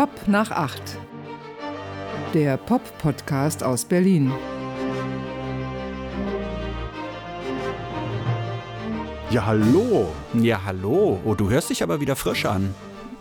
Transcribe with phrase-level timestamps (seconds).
[0.00, 0.96] Pop nach acht.
[2.32, 4.32] Der Pop-Podcast aus Berlin.
[9.30, 10.08] Ja, hallo.
[10.32, 11.20] Ja, hallo.
[11.22, 12.74] Oh, du hörst dich aber wieder frisch an.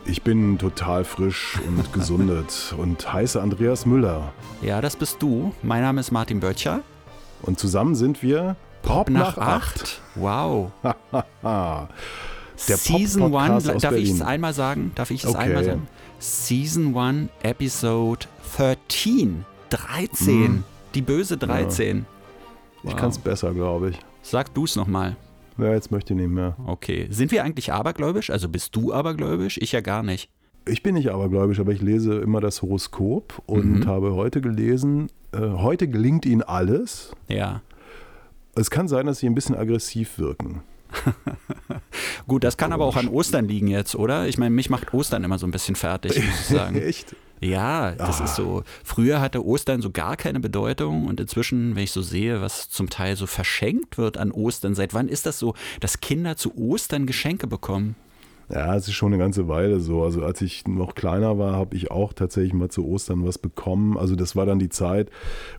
[0.05, 4.31] Ich bin total frisch und gesundet und heiße Andreas Müller.
[4.61, 5.53] Ja, das bist du.
[5.61, 6.79] Mein Name ist Martin Böttcher.
[7.41, 9.99] Und zusammen sind wir Pop, nach, acht.
[10.15, 10.71] Wow.
[11.43, 14.01] Der Season 1, darf Berlin.
[14.01, 14.93] ich es einmal sagen?
[14.95, 15.39] Darf ich es Okay.
[15.39, 15.87] einmal sagen?
[16.19, 18.25] Season 1, Episode
[18.57, 19.45] 13.
[19.69, 20.35] 13.
[20.41, 20.63] Mhm.
[20.95, 22.05] Die böse 13.
[22.83, 22.95] Ich Wow.
[22.95, 23.99] kann es besser, glaube ich.
[24.21, 25.15] Sag du es nochmal.
[25.57, 26.55] Ja, jetzt möchte ich nicht mehr.
[26.65, 27.07] Okay.
[27.09, 28.29] Sind wir eigentlich abergläubisch?
[28.29, 29.57] Also bist du abergläubisch?
[29.61, 30.29] Ich ja gar nicht.
[30.67, 33.85] Ich bin nicht abergläubisch, aber ich lese immer das Horoskop und Mhm.
[33.87, 37.11] habe heute gelesen, äh, heute gelingt Ihnen alles.
[37.27, 37.61] Ja.
[38.55, 40.61] Es kann sein, dass Sie ein bisschen aggressiv wirken.
[42.27, 44.27] Gut, das kann aber auch an Ostern liegen jetzt, oder?
[44.27, 46.75] Ich meine, mich macht Ostern immer so ein bisschen fertig, muss ich sagen.
[46.81, 47.15] Echt?
[47.41, 48.25] Ja, das Ah.
[48.25, 48.63] ist so.
[48.83, 52.89] Früher hatte Ostern so gar keine Bedeutung und inzwischen, wenn ich so sehe, was zum
[52.89, 57.05] Teil so verschenkt wird an Ostern, seit wann ist das so, dass Kinder zu Ostern
[57.05, 57.95] Geschenke bekommen?
[58.51, 60.03] Ja, es ist schon eine ganze Weile so.
[60.03, 63.95] Also als ich noch kleiner war, habe ich auch tatsächlich mal zu Ostern was bekommen.
[63.95, 65.09] Also das war dann die Zeit,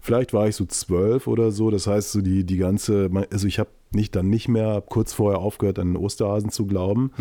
[0.03, 1.71] vielleicht war ich so zwölf oder so.
[1.71, 5.41] Das heißt, so die, die ganze, also ich habe nicht dann nicht mehr kurz vorher
[5.41, 7.13] aufgehört, an den Osterhasen zu glauben.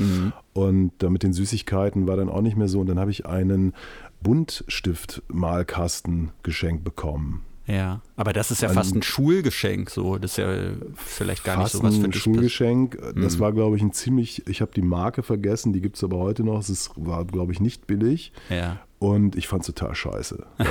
[0.53, 2.80] Und da mit den Süßigkeiten war dann auch nicht mehr so.
[2.80, 3.73] Und dann habe ich einen
[4.22, 7.44] Buntstift-Malkasten geschenkt bekommen.
[7.67, 10.17] Ja, aber das ist ja Ein- fast ein Schulgeschenk, so.
[10.17, 10.48] Das ist ja
[10.95, 12.14] vielleicht gar nicht so was für ein.
[12.14, 12.98] Schulgeschenk.
[13.16, 13.39] Das Mhm.
[13.42, 16.44] war, glaube ich, ein ziemlich, ich habe die Marke vergessen, die gibt es aber heute
[16.44, 16.59] noch.
[16.59, 18.31] Es ist, war, glaube ich, nicht billig.
[18.50, 18.80] Ja.
[19.00, 20.45] Und ich fand es total scheiße.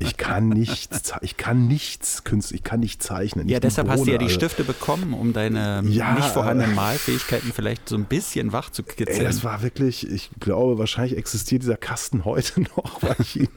[0.00, 3.48] Ich kann nichts, ich kann nichts künstlich, ich kann nicht zeichnen.
[3.48, 4.34] Ja, nicht die deshalb hast du ja die Alter.
[4.34, 8.82] Stifte bekommen, um deine Ja, nicht vorhandenen äh, Malfähigkeiten vielleicht so ein bisschen wach zu
[8.82, 9.24] Ey, kitzeln.
[9.24, 13.48] das war wirklich, ich glaube, wahrscheinlich existiert dieser Kasten heute noch, weil ich ihn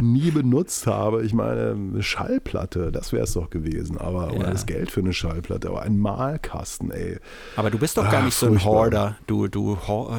[0.00, 1.24] nie benutzt habe.
[1.24, 4.50] Ich meine, eine Schallplatte, das wäre es doch gewesen, aber oder Ja.
[4.50, 7.18] das Geld für eine Schallplatte, aber ein Malkasten, ey.
[7.56, 8.62] Aber du bist doch gar Ah, nicht so ein.
[8.64, 9.16] Horder.
[9.26, 9.76] Du, du,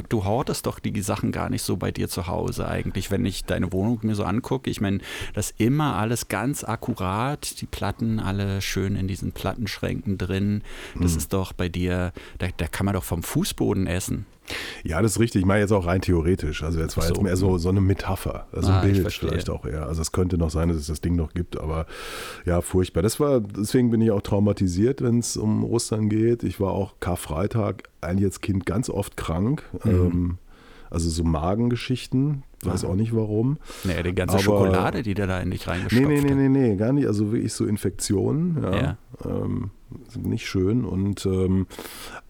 [0.09, 3.45] du hortest doch die Sachen gar nicht so bei dir zu Hause eigentlich, wenn ich
[3.45, 4.69] deine Wohnung mir so angucke.
[4.69, 4.99] Ich meine,
[5.33, 10.63] das immer alles ganz akkurat, die Platten alle schön in diesen Plattenschränken drin.
[10.99, 14.25] Das ist doch bei dir, da, da kann man doch vom Fußboden essen.
[14.83, 15.41] Ja, das ist richtig.
[15.41, 16.63] Ich meine jetzt auch rein theoretisch.
[16.63, 17.13] Also jetzt war so.
[17.13, 18.47] jetzt mehr so, so eine Metapher.
[18.51, 19.85] Also Ah, ein Bild vielleicht auch eher.
[19.85, 21.85] Also es könnte noch sein, dass es das Ding noch gibt, aber
[22.45, 23.03] ja, furchtbar.
[23.03, 26.43] Das war, deswegen bin ich auch traumatisiert, wenn es um Ostern geht.
[26.43, 29.63] Ich war auch Karfreitag eigentlich als Kind ganz oft krank.
[29.83, 29.91] Mhm.
[29.91, 30.37] Ähm,
[30.91, 32.43] also so Magengeschichten.
[32.63, 32.89] Weiß Ah.
[32.89, 33.57] auch nicht warum.
[33.85, 36.37] Naja, die ganze Aber- Schokolade, die der da in dich Nee, reingestopft nee, nee, hat.
[36.37, 37.07] nee, nee, gar nicht.
[37.07, 38.75] Also wirklich so Infektionen, ja.
[38.81, 38.97] Ja.
[39.25, 39.71] Ähm,
[40.09, 40.85] sind nicht schön.
[40.85, 41.65] Und ähm,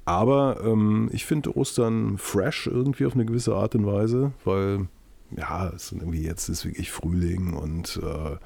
[0.06, 4.88] aber ähm, ich finde Ostern fresh irgendwie auf eine gewisse Art und Weise, weil
[5.36, 8.38] ja, es sind irgendwie jetzt ist wirklich Frühling und äh,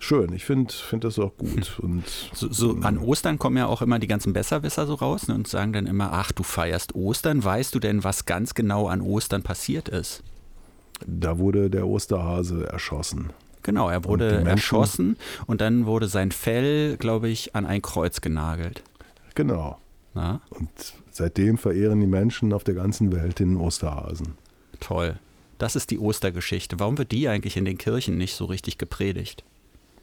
[0.00, 0.32] schön.
[0.32, 1.78] Ich finde find das auch gut.
[1.78, 2.02] Und
[2.34, 5.46] So, so an Ostern kommen ja auch immer die ganzen Besserwisser so raus ne, und
[5.46, 7.44] sagen dann immer, ach, du feierst Ostern.
[7.44, 10.22] Weißt du denn, was ganz genau an Ostern passiert ist?
[11.06, 13.30] da wurde der Osterhase erschossen.
[13.62, 15.16] Genau, er Und wurde Menschen- erschossen
[15.46, 18.82] und dann wurde sein Fell, glaube ich, an ein Kreuz genagelt.
[19.34, 19.78] Genau.
[20.12, 20.68] Na, Und
[21.10, 24.34] seitdem verehren die Menschen auf der ganzen Welt den Osterhasen.
[24.80, 25.18] toll.
[25.56, 26.78] Das ist die Ostergeschichte.
[26.80, 29.44] Warum wird die eigentlich in den Kirchen nicht so richtig gepredigt?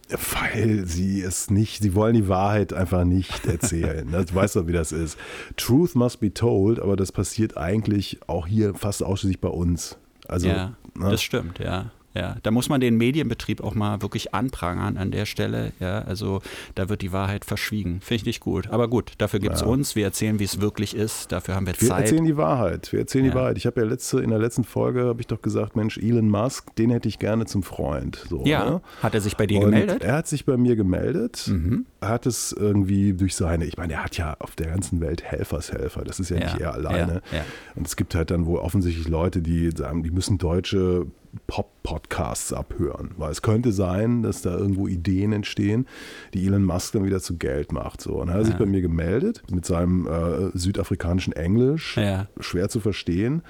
[0.09, 4.09] Weil sie es nicht, sie wollen die Wahrheit einfach nicht erzählen.
[4.09, 4.25] ne?
[4.25, 5.17] Du weißt doch, wie das ist.
[5.57, 9.97] Truth must be told, aber das passiert eigentlich auch hier fast ausschließlich bei uns.
[10.27, 11.11] Also, ja, ne?
[11.11, 11.91] das stimmt, ja.
[12.17, 15.71] Ja, da muss man den Medienbetrieb auch mal wirklich anprangern an der Stelle.
[15.79, 16.41] Ja, also
[16.75, 17.99] da wird die Wahrheit verschwiegen.
[18.01, 18.69] Finde ich nicht gut.
[18.71, 19.67] Aber gut, dafür gibt es Ja.
[19.67, 19.95] uns.
[19.95, 21.31] Wir erzählen, wie es wirklich ist.
[21.31, 22.05] Dafür haben wir wir Zeit.
[22.05, 22.91] erzählen die Wahrheit.
[22.91, 23.31] Wir erzählen Ja.
[23.31, 23.57] die Wahrheit.
[23.57, 26.75] Ich habe ja letzte, in der letzten Folge habe ich doch gesagt, Mensch, Elon Musk,
[26.75, 28.25] den hätte ich gerne zum Freund.
[28.29, 28.81] So, ja, ne?
[29.03, 30.03] hat er sich bei dir Und gemeldet?
[30.03, 31.85] Er hat sich bei mir gemeldet, Mhm.
[32.01, 36.03] hat es irgendwie durch seine, ich meine, er hat ja auf der ganzen Welt Helfershelfer,
[36.03, 37.21] das ist ja, nicht er alleine.
[37.31, 37.45] Ja, ja.
[37.75, 41.05] Und es gibt halt dann wohl offensichtlich Leute, die sagen, die müssen deutsche
[41.47, 45.87] Pop-Podcasts abhören, weil es könnte sein, dass da irgendwo Ideen entstehen,
[46.33, 48.01] die Elon Musk dann wieder zu Geld macht.
[48.01, 48.13] So.
[48.13, 48.59] Und dann hat er sich Ja.
[48.59, 52.27] bei mir gemeldet mit seinem äh, südafrikanischen Englisch, Ja.
[52.39, 53.41] schwer zu verstehen.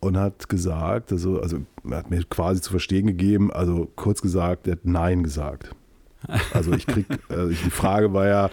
[0.00, 1.58] Und hat gesagt, also, also
[1.88, 5.74] er hat mir quasi zu verstehen gegeben, also kurz gesagt, er hat Nein gesagt.
[6.52, 8.50] Also ich krieg, äh, die Frage war ja,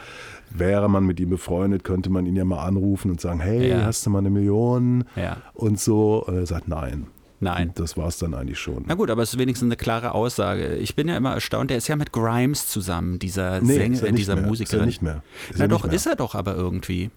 [0.52, 3.84] wäre man mit ihm befreundet, könnte man ihn ja mal anrufen und sagen, hey, Ja.
[3.86, 5.38] hast du mal eine Million Ja.
[5.54, 6.24] und so.
[6.26, 7.08] Und er sagt nein.
[7.40, 7.70] Nein.
[7.70, 8.84] Und das war es dann eigentlich schon.
[8.88, 10.76] Na gut, aber es ist wenigstens eine klare Aussage.
[10.76, 14.08] Ich bin ja immer erstaunt, der ist ja mit Grimes zusammen, dieser Nee, Sänger, er
[14.10, 14.46] äh, dieser mehr.
[14.48, 14.80] Musikerin.
[14.80, 15.24] Ist er nicht mehr.
[15.50, 15.94] Ist Na doch, mehr.
[15.94, 17.12] ist er doch aber irgendwie.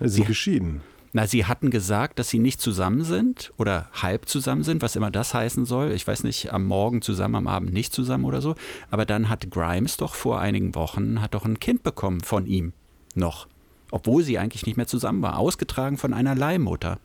[0.00, 0.80] Sie sind geschieden.
[1.16, 5.12] Na, sie hatten gesagt, dass sie nicht zusammen sind oder halb zusammen sind, was immer
[5.12, 5.92] das heißen soll.
[5.92, 8.56] Ich weiß nicht, am Morgen zusammen, am Abend nicht zusammen oder so.
[8.90, 12.72] Aber dann hat Grimes doch vor einigen Wochen hat doch ein Kind bekommen von ihm
[13.14, 13.46] noch,
[13.92, 16.98] obwohl sie eigentlich nicht mehr zusammen war, ausgetragen von einer Leihmutter.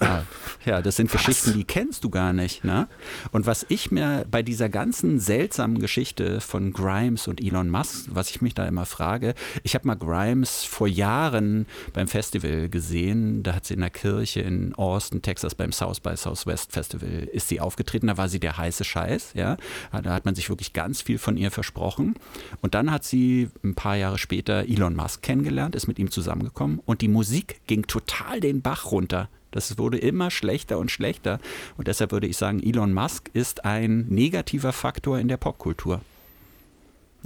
[0.00, 0.24] Ja,
[0.64, 1.24] ja, das sind was?
[1.24, 2.64] Geschichten, die kennst du gar nicht.
[2.64, 2.88] Ne?
[3.32, 8.30] Und was ich mir bei dieser ganzen seltsamen Geschichte von Grimes und Elon Musk, was
[8.30, 13.54] ich mich da immer frage, ich habe mal Grimes vor Jahren beim Festival gesehen, da
[13.54, 17.60] hat sie in der Kirche in Austin, Texas beim South by Southwest Festival, ist sie
[17.60, 19.56] aufgetreten, da war sie der heiße Scheiß, ja,
[19.90, 22.14] da hat man sich wirklich ganz viel von ihr versprochen
[22.60, 26.80] und dann hat sie ein paar Jahre später Elon Musk kennengelernt, ist mit ihm zusammengekommen
[26.84, 29.28] und die Musik ging total den Bach runter.
[29.50, 31.38] Das wurde immer schlechter und schlechter.
[31.76, 36.00] Und deshalb würde ich sagen, Elon Musk ist ein negativer Faktor in der Popkultur.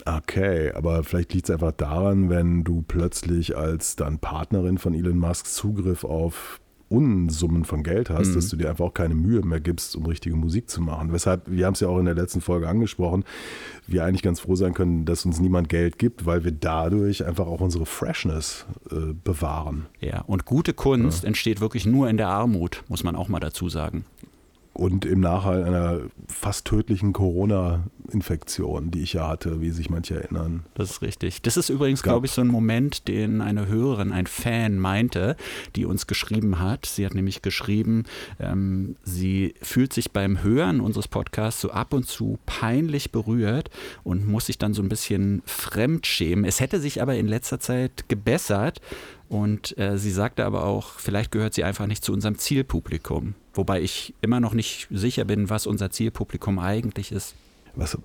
[0.06, 5.18] Okay, aber vielleicht liegt es einfach daran, wenn du plötzlich als dann Partnerin von Elon
[5.18, 6.60] Musk Zugriff auf
[6.92, 8.34] Unsummen von Geld hast, mhm.
[8.34, 11.12] dass du dir einfach auch keine Mühe mehr gibst, um richtige Musik zu machen.
[11.12, 13.24] Weshalb, wir haben es ja auch in der letzten Folge angesprochen,
[13.86, 17.46] wir eigentlich ganz froh sein können, dass uns niemand Geld gibt, weil wir dadurch einfach
[17.46, 19.86] auch unsere Freshness äh, bewahren.
[20.00, 21.28] Ja, und gute Kunst ja.
[21.28, 24.04] entsteht wirklich nur in der Armut, muss man auch mal dazu sagen
[24.74, 30.64] und im Nachhalt einer fast tödlichen Corona-Infektion, die ich ja hatte, wie sich manche erinnern.
[30.74, 31.42] Das ist richtig.
[31.42, 35.36] Das ist übrigens, glaube ich, so ein Moment, den eine Hörerin, ein Fan meinte,
[35.76, 36.86] die uns geschrieben hat.
[36.86, 38.04] Sie hat nämlich geschrieben,
[38.40, 43.68] ähm, sie fühlt sich beim Hören unseres Podcasts so ab und zu peinlich berührt
[44.04, 46.46] und muss sich dann so ein bisschen fremdschämen.
[46.46, 48.80] Es hätte sich aber in letzter Zeit gebessert.
[49.28, 53.34] Und äh, sie sagte aber auch, vielleicht gehört sie einfach nicht zu unserem Zielpublikum.
[53.54, 57.34] Wobei ich immer noch nicht sicher bin, was unser Zielpublikum eigentlich ist.
[57.74, 57.96] Was,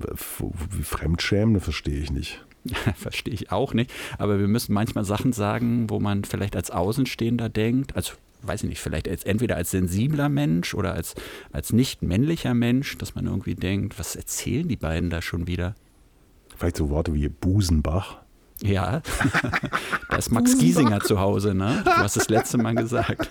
[0.72, 2.46] wie Fremdschämen, das verstehe ich nicht.
[2.96, 3.92] verstehe ich auch nicht.
[4.18, 8.14] Aber wir müssen manchmal Sachen sagen, wo man vielleicht als Außenstehender denkt, also
[8.44, 11.16] weiß ich nicht, vielleicht als, entweder als sensibler Mensch oder als,
[11.52, 15.76] als nicht männlicher Mensch, dass man irgendwie denkt, was erzählen die beiden da schon wieder?
[16.56, 18.22] Vielleicht so Worte wie Busenbach.
[18.64, 19.02] Ja,
[20.10, 21.82] da ist Max Giesinger zu Hause, ne?
[21.84, 23.30] Du hast das letzte Mal gesagt.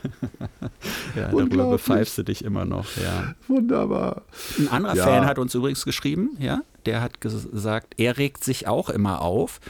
[1.16, 3.34] ja, darüber bepfeifst du dich immer noch, ja.
[3.48, 4.22] Wunderbar.
[4.58, 5.04] Ein anderer ja.
[5.04, 9.60] Fan hat uns übrigens geschrieben, ja, der hat gesagt, er regt sich auch immer auf.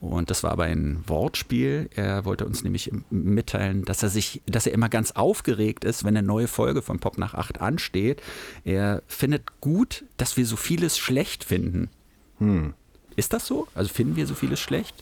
[0.00, 1.90] Und das war aber ein Wortspiel.
[1.96, 6.16] Er wollte uns nämlich mitteilen, dass er sich, dass er immer ganz aufgeregt ist, wenn
[6.16, 8.22] eine neue Folge von Pop nach 8 ansteht.
[8.64, 11.90] Er findet gut, dass wir so vieles schlecht finden.
[12.38, 12.74] Hm.
[13.18, 13.66] Ist das so?
[13.74, 14.94] Also finden wir so vieles schlecht?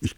[0.00, 0.16] Ich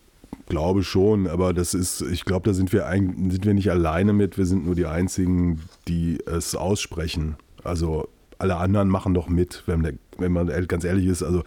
[0.49, 4.15] glaube schon, aber das ist, ich glaube, da sind wir, ein, sind wir nicht alleine
[4.15, 4.39] mit.
[4.39, 7.37] Wir sind nur die Einzigen, die es aussprechen.
[7.63, 8.09] Also
[8.39, 11.23] alle anderen machen doch mit, wenn, der, wenn man ganz ehrlich ist.
[11.23, 11.43] Also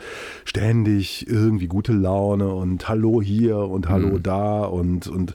[0.46, 4.24] ständig irgendwie gute Laune und Hallo hier und Hallo mhm.
[4.24, 5.34] da und, und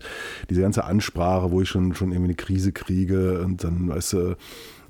[0.49, 4.37] diese ganze Ansprache, wo ich schon, schon irgendwie eine Krise kriege und dann, weißt du,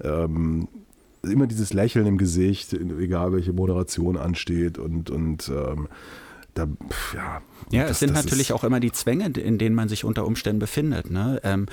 [0.03, 0.69] ähm,
[1.31, 5.89] immer dieses Lächeln im Gesicht, egal welche Moderation ansteht und, und ähm,
[6.55, 6.69] da,
[7.15, 7.43] ja.
[7.71, 10.61] Ja, das, es sind natürlich auch immer die Zwänge, in denen man sich unter Umständen
[10.61, 11.11] befindet.
[11.11, 11.41] Ne?
[11.43, 11.67] Ähm,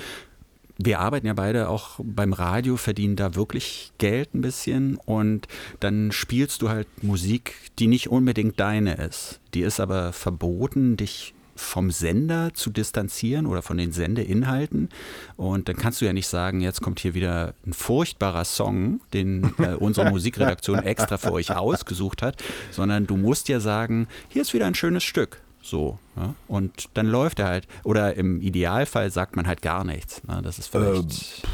[0.78, 5.46] wir arbeiten ja beide auch beim Radio, verdienen da wirklich Geld ein bisschen und
[5.80, 9.40] dann spielst du halt Musik, die nicht unbedingt deine ist.
[9.54, 14.88] Die ist aber verboten, dich vom Sender zu distanzieren oder von den Sendeinhalten.
[15.36, 19.52] Und dann kannst du ja nicht sagen, jetzt kommt hier wieder ein furchtbarer Song, den
[19.58, 24.54] äh, unsere Musikredaktion extra für euch ausgesucht hat, sondern du musst ja sagen, hier ist
[24.54, 25.40] wieder ein schönes Stück.
[25.62, 25.98] So.
[26.16, 26.34] Ja?
[26.48, 27.68] Und dann läuft er halt.
[27.84, 30.22] Oder im Idealfall sagt man halt gar nichts.
[30.24, 30.40] Ne?
[30.42, 31.44] Das ist vielleicht.
[31.44, 31.50] Ähm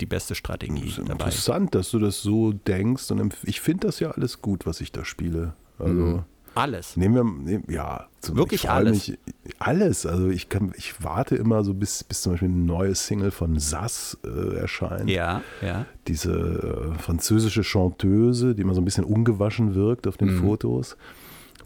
[0.00, 1.24] die beste Strategie das ist dabei.
[1.26, 3.10] Interessant, dass du das so denkst.
[3.10, 5.54] Und ich finde das ja alles gut, was ich da spiele.
[5.78, 6.24] Also mhm.
[6.54, 6.96] Alles.
[6.96, 8.06] Nehmen wir, nehmen, ja.
[8.28, 9.08] Wirklich alles.
[9.08, 9.18] Mich,
[9.58, 10.06] alles.
[10.06, 13.58] Also ich, kann, ich warte immer so, bis, bis zum Beispiel eine neue Single von
[13.58, 15.10] Sass äh, erscheint.
[15.10, 15.86] Ja, ja.
[16.06, 20.40] Diese äh, französische Chanteuse, die immer so ein bisschen ungewaschen wirkt auf den mhm.
[20.40, 20.96] Fotos.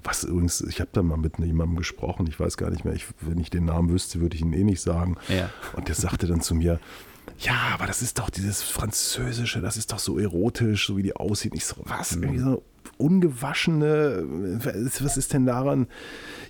[0.04, 3.06] Was übrigens, ich habe da mal mit jemandem gesprochen, ich weiß gar nicht mehr, ich,
[3.20, 5.16] wenn ich den Namen wüsste, würde ich ihn eh nicht sagen.
[5.28, 5.50] Ja.
[5.74, 6.80] Und der sagte dann zu mir,
[7.38, 11.14] ja, aber das ist doch dieses Französische, das ist doch so erotisch, so wie die
[11.14, 11.54] aussieht.
[11.54, 12.16] Ich so, was?
[12.16, 12.22] Mhm.
[12.22, 12.62] Irgendwie so
[12.98, 14.24] ungewaschene,
[15.00, 15.86] was ist denn daran?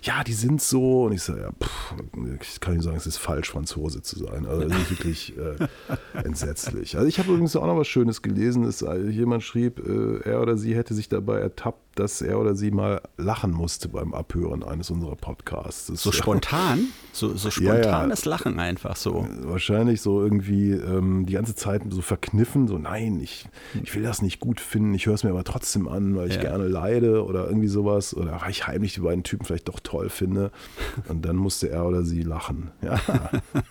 [0.01, 1.03] Ja, die sind so.
[1.03, 1.93] Und ich so, ja, pff,
[2.41, 4.45] ich kann nicht sagen, es ist falsch, Franzose zu sein.
[4.45, 5.67] Also das ist wirklich äh,
[6.23, 6.97] entsetzlich.
[6.97, 10.57] Also ich habe übrigens auch noch was Schönes gelesen, dass jemand schrieb, äh, er oder
[10.57, 14.89] sie hätte sich dabei ertappt, dass er oder sie mal lachen musste beim Abhören eines
[14.89, 15.87] unserer Podcasts.
[15.87, 16.87] So spontan?
[17.11, 18.37] So, so spontanes ja, ja.
[18.37, 19.27] Lachen einfach so.
[19.41, 23.45] Wahrscheinlich so irgendwie ähm, die ganze Zeit so verkniffen, so nein, ich,
[23.83, 26.38] ich will das nicht gut finden, ich höre es mir aber trotzdem an, weil ich
[26.41, 26.49] ja.
[26.49, 30.09] gerne leide oder irgendwie sowas oder weil ich heimlich die beiden Typen vielleicht doch toll
[30.09, 30.51] finde.
[31.07, 32.71] Und dann musste er oder sie lachen.
[32.81, 32.99] Ja.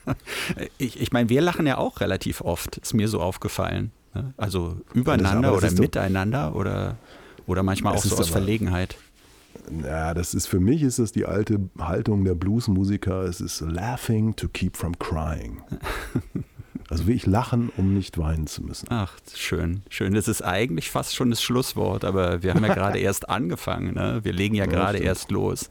[0.78, 3.92] ich, ich meine, wir lachen ja auch relativ oft, ist mir so aufgefallen.
[4.14, 4.32] Ne?
[4.36, 6.96] Also übereinander oder miteinander oder,
[7.46, 8.96] oder manchmal auch so aus Verlegenheit.
[9.84, 13.22] Ja, das ist für mich ist das die alte Haltung der Bluesmusiker.
[13.22, 15.62] Es ist laughing to keep from crying.
[16.90, 18.86] Also will ich lachen, um nicht weinen zu müssen.
[18.90, 20.14] Ach, schön, schön.
[20.14, 23.94] Das ist eigentlich fast schon das Schlusswort, aber wir haben ja gerade erst angefangen.
[23.94, 24.20] Ne?
[24.22, 25.68] Wir legen ja, ja gerade erst los.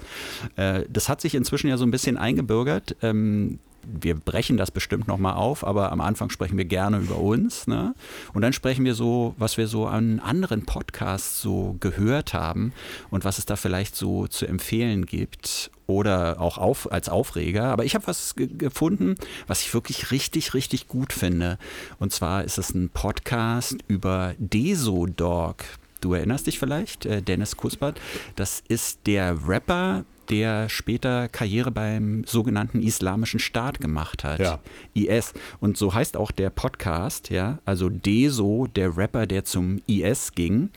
[0.55, 2.95] Äh, das hat sich inzwischen ja so ein bisschen eingebürgert.
[3.01, 7.67] Ähm, wir brechen das bestimmt nochmal auf, aber am Anfang sprechen wir gerne über uns.
[7.67, 7.95] Ne?
[8.33, 12.73] Und dann sprechen wir so, was wir so an anderen Podcasts so gehört haben
[13.09, 17.65] und was es da vielleicht so zu empfehlen gibt oder auch auf, als Aufreger.
[17.65, 19.15] Aber ich habe was gefunden,
[19.47, 21.57] was ich wirklich richtig, richtig gut finde.
[21.97, 25.63] Und zwar ist es ein Podcast über Desodog.
[26.01, 27.99] Du erinnerst dich vielleicht, äh, Dennis Kuspert.
[28.35, 34.39] Das ist der Rapper, der später Karriere beim sogenannten Islamischen Staat gemacht hat.
[34.39, 34.59] Ja.
[34.93, 35.33] IS.
[35.59, 37.59] Und so heißt auch der Podcast, ja.
[37.65, 40.69] Also Deso, der Rapper, der zum IS ging.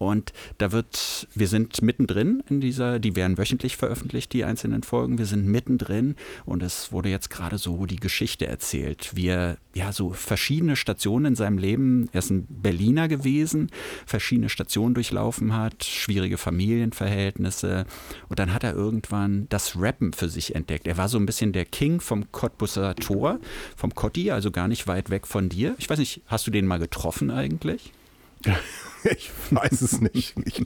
[0.00, 5.18] Und da wird, wir sind mittendrin in dieser, die werden wöchentlich veröffentlicht, die einzelnen Folgen.
[5.18, 6.16] Wir sind mittendrin
[6.46, 11.26] und es wurde jetzt gerade so die Geschichte erzählt, wie er ja so verschiedene Stationen
[11.26, 13.70] in seinem Leben, er ist ein Berliner gewesen,
[14.06, 17.84] verschiedene Stationen durchlaufen hat, schwierige Familienverhältnisse
[18.30, 20.86] und dann hat er irgendwann das Rappen für sich entdeckt.
[20.86, 23.38] Er war so ein bisschen der King vom Cottbusser Tor,
[23.76, 25.74] vom Cotti, also gar nicht weit weg von dir.
[25.76, 27.92] Ich weiß nicht, hast du den mal getroffen eigentlich?
[29.04, 30.34] ich weiß es nicht.
[30.44, 30.64] Ich,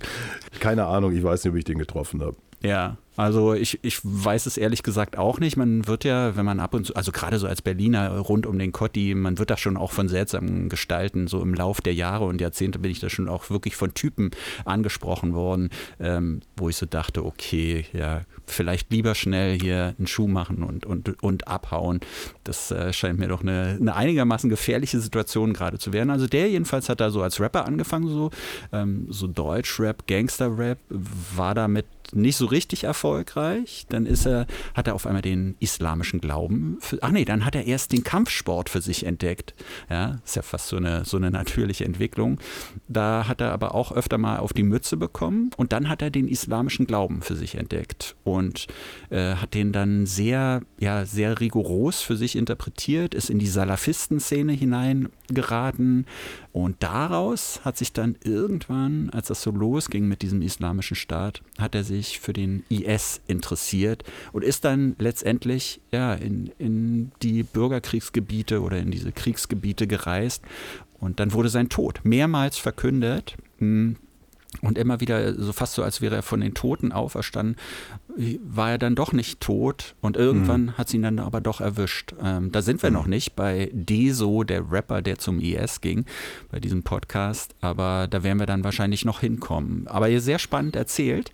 [0.60, 2.36] keine Ahnung, ich weiß nicht, ob ich den getroffen habe.
[2.62, 5.56] Ja, also ich, ich weiß es ehrlich gesagt auch nicht.
[5.56, 8.58] Man wird ja, wenn man ab und zu, also gerade so als Berliner rund um
[8.58, 12.24] den Kotti, man wird da schon auch von seltsamen Gestalten, so im Lauf der Jahre
[12.24, 14.32] und Jahrzehnte bin ich da schon auch wirklich von Typen
[14.64, 20.26] angesprochen worden, ähm, wo ich so dachte, okay, ja, vielleicht lieber schnell hier einen Schuh
[20.26, 22.00] machen und, und, und abhauen.
[22.42, 26.10] Das äh, scheint mir doch eine, eine einigermaßen gefährliche Situation gerade zu werden.
[26.10, 28.30] Also der jedenfalls hat da so als Rapper angefangen, so,
[28.72, 33.84] ähm, so Deutschrap, Gangsterrap, war damit nicht so richtig erfolgreich.
[33.90, 36.78] Dann ist er, hat er auf einmal den islamischen Glauben.
[36.80, 39.54] Für, ach nee, dann hat er erst den Kampfsport für sich entdeckt.
[39.90, 42.38] Ja, ist ja fast so eine, so eine natürliche Entwicklung.
[42.88, 46.10] Da hat er aber auch öfter mal auf die Mütze bekommen und dann hat er
[46.10, 48.66] den islamischen Glauben für sich entdeckt und
[49.10, 54.54] äh, hat den dann sehr, ja, sehr rigoros für sich interpretiert, ist in die Salafisten-Szene
[55.28, 56.06] hineingeraten
[56.52, 61.74] und daraus hat sich dann irgendwann, als das so losging mit diesem islamischen Staat, hat
[61.74, 68.60] er sich für den IS interessiert und ist dann letztendlich ja, in, in die Bürgerkriegsgebiete
[68.60, 70.42] oder in diese Kriegsgebiete gereist.
[71.00, 73.36] Und dann wurde sein Tod mehrmals verkündet.
[73.58, 73.96] Hm,
[74.60, 77.56] und immer wieder so fast so, als wäre er von den Toten auferstanden,
[78.16, 80.78] war er dann doch nicht tot und irgendwann mhm.
[80.78, 82.14] hat sie ihn dann aber doch erwischt.
[82.22, 82.96] Ähm, da sind wir mhm.
[82.96, 86.04] noch nicht bei Deso, der Rapper, der zum IS ging,
[86.50, 89.88] bei diesem Podcast, aber da werden wir dann wahrscheinlich noch hinkommen.
[89.88, 91.32] Aber ihr sehr spannend erzählt.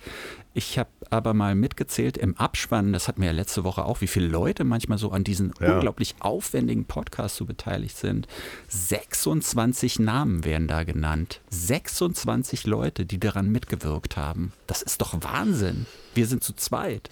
[0.52, 4.08] Ich habe aber mal mitgezählt im Abspann, das hatten wir ja letzte Woche auch, wie
[4.08, 5.74] viele Leute manchmal so an diesen ja.
[5.74, 8.26] unglaublich aufwendigen Podcasts so beteiligt sind.
[8.68, 11.40] 26 Namen werden da genannt.
[11.50, 14.52] 26 Leute, die daran mitgewirkt haben.
[14.66, 15.86] Das ist doch Wahnsinn.
[16.14, 17.10] Wir sind zu zweit.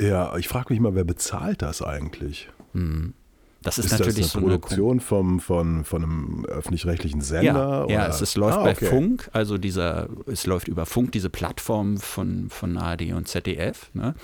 [0.00, 2.48] Ja, ich frage mich mal, wer bezahlt das eigentlich?
[2.74, 3.14] Hm.
[3.66, 7.86] Das ist, ist natürlich das eine so Produktion eine vom, von, von einem öffentlich-rechtlichen Sender?
[7.88, 8.76] Ja, ja es, es, läuft ah, okay.
[8.80, 13.90] bei Funk, also dieser, es läuft über Funk, diese Plattform von, von ARD und ZDF.
[13.92, 14.14] Ne?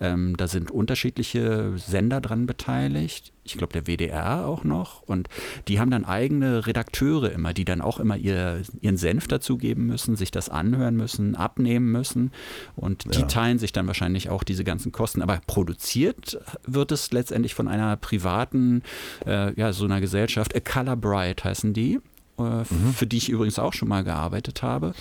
[0.00, 5.02] Ähm, da sind unterschiedliche Sender dran beteiligt ich glaube der WDR auch noch.
[5.02, 5.28] Und
[5.68, 10.16] die haben dann eigene Redakteure immer, die dann auch immer ihr, ihren Senf dazugeben müssen,
[10.16, 12.32] sich das anhören müssen, abnehmen müssen.
[12.76, 13.26] Und die ja.
[13.26, 15.22] teilen sich dann wahrscheinlich auch diese ganzen Kosten.
[15.22, 18.82] Aber produziert wird es letztendlich von einer privaten,
[19.26, 22.00] äh, ja, so einer Gesellschaft, A Color Bright heißen die.
[22.38, 22.94] Äh, mhm.
[22.94, 24.94] Für die ich übrigens auch schon mal gearbeitet habe.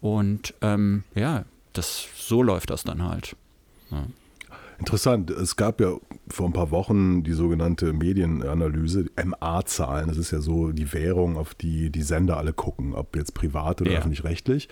[0.00, 3.36] Und ähm, ja, das, so läuft das dann halt.
[3.90, 4.04] Ja.
[4.78, 5.30] Interessant.
[5.30, 5.94] Es gab ja
[6.28, 10.08] vor ein paar Wochen die sogenannte Medienanalyse, MA-Zahlen.
[10.08, 13.80] Das ist ja so die Währung, auf die die Sender alle gucken, ob jetzt privat
[13.80, 13.98] oder ja.
[13.98, 14.68] öffentlich-rechtlich.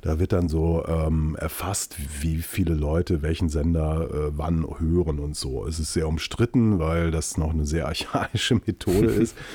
[0.00, 5.36] Da wird dann so ähm, erfasst, wie viele Leute welchen Sender äh, wann hören und
[5.36, 5.66] so.
[5.66, 9.36] Es ist sehr umstritten, weil das noch eine sehr archaische Methode ist.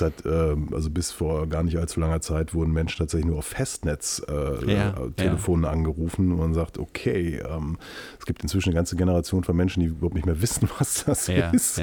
[0.00, 3.46] Hat, ähm, also bis vor gar nicht allzu langer Zeit wurden Menschen tatsächlich nur auf
[3.46, 5.70] Festnetz-Telefonen äh, ja, ja.
[5.70, 7.78] angerufen und man sagt, okay, ähm,
[8.18, 11.26] es gibt inzwischen eine ganze Generation von Menschen, die überhaupt nicht mehr wissen, was das
[11.26, 11.82] ja, ist.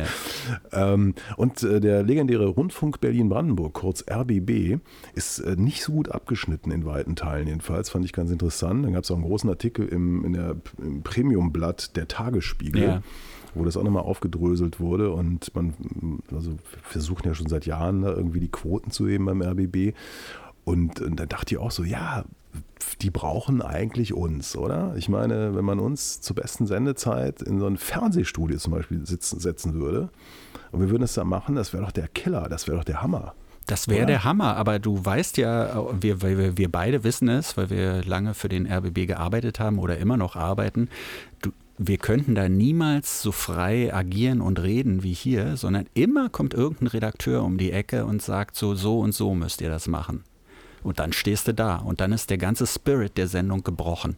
[0.72, 4.80] Ähm, und äh, der legendäre Rundfunk Berlin-Brandenburg, kurz RBB,
[5.14, 7.48] ist äh, nicht so gut abgeschnitten in weiten Teilen.
[7.48, 8.86] Jedenfalls fand ich ganz interessant.
[8.86, 13.02] Dann gab es auch einen großen Artikel im, in der, im Premium-Blatt der Tagesspiegel
[13.56, 15.74] wo das auch nochmal aufgedröselt wurde und man
[16.32, 19.96] also versuchen ja schon seit Jahren da irgendwie die Quoten zu heben beim RBB.
[20.66, 22.24] Und, und da dachte ich auch so, ja,
[23.02, 24.94] die brauchen eigentlich uns, oder?
[24.98, 29.40] Ich meine, wenn man uns zur besten Sendezeit in so ein Fernsehstudio zum Beispiel sitzen,
[29.40, 30.10] setzen würde
[30.72, 33.02] und wir würden es da machen, das wäre doch der Killer, das wäre doch der
[33.02, 33.34] Hammer.
[33.66, 37.70] Das wäre der Hammer, aber du weißt ja, wir, wir, wir beide wissen es, weil
[37.70, 40.90] wir lange für den RBB gearbeitet haben oder immer noch arbeiten.
[41.42, 41.52] Du,
[41.88, 46.88] wir könnten da niemals so frei agieren und reden wie hier, sondern immer kommt irgendein
[46.88, 50.24] Redakteur um die Ecke und sagt so, so und so müsst ihr das machen.
[50.84, 54.18] Und dann stehst du da und dann ist der ganze Spirit der Sendung gebrochen.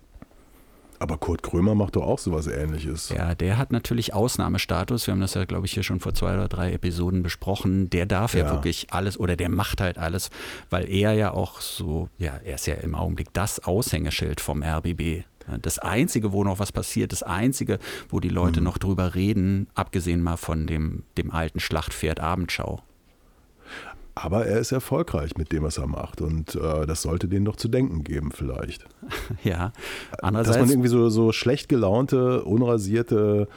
[0.97, 3.09] Aber Kurt Krömer macht doch auch sowas ähnliches.
[3.09, 5.07] Ja, der hat natürlich Ausnahmestatus.
[5.07, 7.89] Wir haben das ja, glaube ich, hier schon vor zwei oder drei Episoden besprochen.
[7.89, 8.45] Der darf ja.
[8.45, 8.51] ja.
[8.51, 10.29] wirklich alles oder der macht halt alles,
[10.69, 15.25] weil er ja auch so, ja, er ist ja im Augenblick das Aushängeschild vom RBB.
[15.61, 18.65] Das Einzige, wo noch was passiert, das Einzige, wo die Leute mhm.
[18.65, 22.81] noch drüber reden, abgesehen mal von dem, dem alten Schlachtpferd Abendschau.
[24.15, 26.21] Aber er ist erfolgreich mit dem, was er macht.
[26.21, 28.85] Und äh, das sollte denen doch zu denken geben, vielleicht.
[29.43, 29.73] ja,
[30.21, 30.57] andererseits.
[30.57, 33.49] Dass man irgendwie so, so schlecht gelaunte, unrasierte,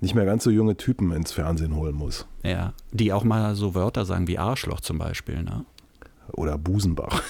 [0.00, 2.26] nicht mehr ganz so junge Typen ins Fernsehen holen muss.
[2.42, 5.66] Ja, die auch mal so Wörter sagen wie Arschloch zum Beispiel, ne?
[6.32, 7.22] Oder Busenbach.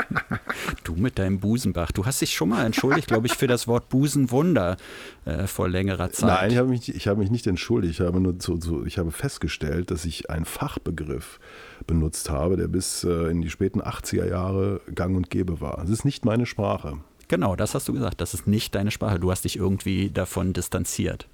[0.84, 1.92] du mit deinem Busenbach.
[1.92, 4.76] Du hast dich schon mal entschuldigt, glaube ich, für das Wort Busenwunder
[5.24, 6.28] äh, vor längerer Zeit.
[6.28, 8.00] Nein, ich habe mich, hab mich nicht entschuldigt.
[8.00, 11.38] Ich habe nur so, so, ich habe festgestellt, dass ich einen Fachbegriff
[11.86, 15.82] benutzt habe, der bis äh, in die späten 80er Jahre gang und gäbe war.
[15.84, 16.98] Es ist nicht meine Sprache.
[17.28, 18.20] Genau, das hast du gesagt.
[18.20, 19.20] Das ist nicht deine Sprache.
[19.20, 21.28] Du hast dich irgendwie davon distanziert.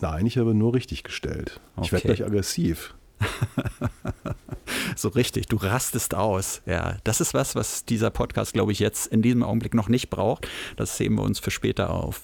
[0.00, 1.60] Nein, ich habe nur richtig gestellt.
[1.76, 1.86] Okay.
[1.86, 2.94] Ich werde gleich aggressiv.
[4.96, 6.62] so richtig, du rastest aus.
[6.66, 10.10] Ja, das ist was, was dieser Podcast, glaube ich, jetzt in diesem Augenblick noch nicht
[10.10, 10.48] braucht.
[10.76, 12.20] Das heben wir uns für später auf.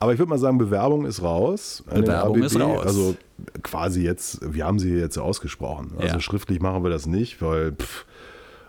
[0.00, 1.82] Aber ich würde mal sagen, Bewerbung ist raus.
[1.92, 2.86] Bewerbung ist raus.
[2.86, 3.16] Also
[3.62, 5.94] quasi jetzt, wir haben sie jetzt ausgesprochen.
[5.98, 6.20] Also ja.
[6.20, 8.06] schriftlich machen wir das nicht, weil pff,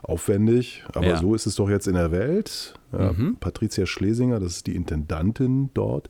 [0.01, 0.83] aufwendig.
[0.93, 1.17] Aber ja.
[1.17, 2.73] so ist es doch jetzt in der Welt.
[2.91, 3.37] Ja, mhm.
[3.39, 6.09] Patricia Schlesinger, das ist die Intendantin dort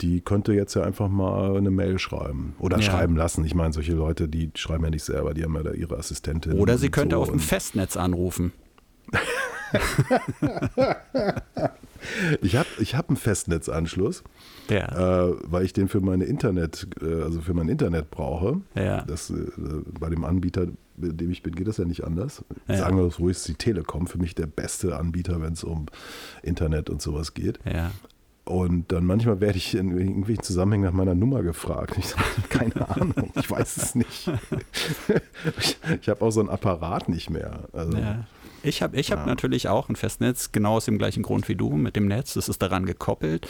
[0.00, 2.82] die könnte jetzt ja einfach mal eine Mail schreiben oder ja.
[2.82, 3.44] schreiben lassen.
[3.44, 6.54] Ich meine, solche Leute, die schreiben ja nicht selber, die haben ja da ihre Assistentin.
[6.54, 8.52] Oder sie könnte so auf dem Festnetz anrufen.
[12.40, 14.22] ich habe ich hab einen Festnetzanschluss,
[14.70, 15.26] ja.
[15.28, 18.60] äh, weil ich den für meine Internet, äh, also für mein Internet brauche.
[18.74, 19.02] Ja.
[19.02, 19.46] Das, äh,
[19.98, 22.44] bei dem Anbieter, bei dem ich bin, geht das ja nicht anders.
[22.66, 22.76] Ja.
[22.78, 25.86] Sagen wir es ruhig, ist die Telekom für mich der beste Anbieter, wenn es um
[26.42, 27.58] Internet und sowas geht.
[28.48, 31.96] Und dann manchmal werde ich in irgendwelchen Zusammenhängen nach meiner Nummer gefragt.
[31.98, 34.30] Ich sage, keine Ahnung, ich weiß es nicht.
[35.58, 37.68] ich, ich habe auch so einen Apparat nicht mehr.
[37.74, 38.24] Also, ja.
[38.62, 39.26] Ich habe ich hab ja.
[39.26, 42.32] natürlich auch ein Festnetz, genau aus dem gleichen Grund wie du mit dem Netz.
[42.32, 43.46] Das ist daran gekoppelt.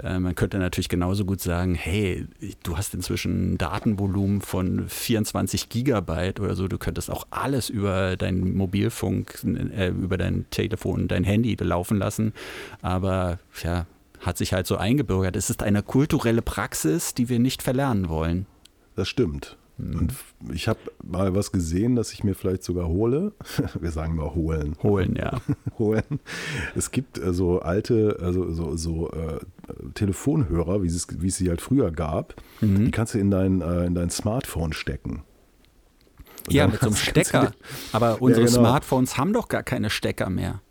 [0.00, 2.26] Äh, man könnte natürlich genauso gut sagen, hey,
[2.62, 6.68] du hast inzwischen ein Datenvolumen von 24 Gigabyte oder so.
[6.68, 12.32] Du könntest auch alles über deinen Mobilfunk, äh, über dein Telefon, dein Handy laufen lassen.
[12.80, 13.86] Aber ja,
[14.26, 15.36] hat sich halt so eingebürgert.
[15.36, 18.46] Es ist eine kulturelle Praxis, die wir nicht verlernen wollen.
[18.94, 19.56] Das stimmt.
[19.78, 19.98] Mhm.
[19.98, 20.12] Und
[20.52, 23.32] ich habe mal was gesehen, das ich mir vielleicht sogar hole.
[23.80, 24.76] Wir sagen mal holen.
[24.82, 25.38] Holen, ja.
[25.78, 26.20] holen.
[26.74, 29.38] Es gibt äh, so alte, also so, so äh,
[29.94, 32.34] Telefonhörer, wie es, wie es sie halt früher gab.
[32.60, 32.86] Mhm.
[32.86, 35.22] Die kannst du in dein, äh, in dein Smartphone stecken.
[36.46, 37.52] Und ja, mit so einem Stecker.
[37.92, 38.60] Aber unsere ja, genau.
[38.60, 40.62] Smartphones haben doch gar keine Stecker mehr.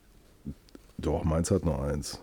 [0.97, 2.21] Doch, meins hat nur eins.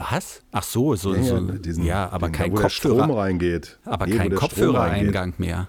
[0.00, 0.42] Was?
[0.50, 2.94] Ach so, so, ja, so, diesen, ja aber kein da, Kopfhörer.
[3.04, 3.78] Strom reingeht.
[3.84, 5.68] Aber nee, kein Kopfhörereingang mehr.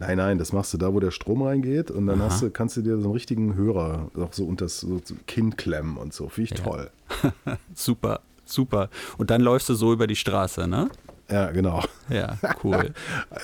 [0.00, 2.76] Nein, nein, das machst du da, wo der Strom reingeht und dann hast du, kannst
[2.76, 6.28] du dir so einen richtigen Hörer auch so unter das so Kinn klemmen und so.
[6.28, 6.64] Finde ich ja.
[6.64, 6.90] toll.
[7.74, 8.88] super, super.
[9.18, 10.88] Und dann läufst du so über die Straße, ne?
[11.30, 11.82] Ja, genau.
[12.08, 12.92] Ja, cool.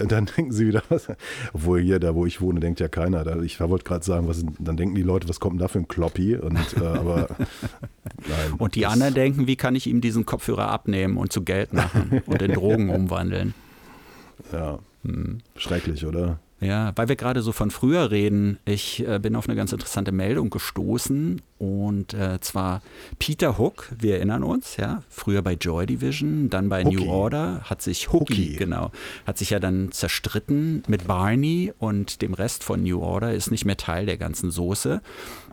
[0.00, 1.08] Und dann denken sie wieder, was,
[1.52, 3.22] obwohl hier, da wo ich wohne, denkt ja keiner.
[3.22, 5.78] Da, ich wollte gerade sagen, was, dann denken die Leute, was kommt denn da für
[5.78, 6.36] ein Kloppi?
[6.36, 7.28] Und, äh, aber,
[8.28, 11.72] nein, und die anderen denken, wie kann ich ihm diesen Kopfhörer abnehmen und zu Geld
[11.72, 13.54] machen und in Drogen umwandeln?
[14.52, 15.38] Ja, hm.
[15.56, 16.38] schrecklich, oder?
[16.58, 20.10] Ja, weil wir gerade so von früher reden, ich äh, bin auf eine ganz interessante
[20.10, 22.80] Meldung gestoßen Und äh, zwar
[23.18, 26.96] Peter Hook, wir erinnern uns, ja, früher bei Joy Division, dann bei Hookie.
[26.96, 28.90] New Order, hat sich Hookie, Hookie, genau,
[29.26, 33.66] hat sich ja dann zerstritten mit Barney und dem Rest von New Order, ist nicht
[33.66, 35.02] mehr Teil der ganzen Soße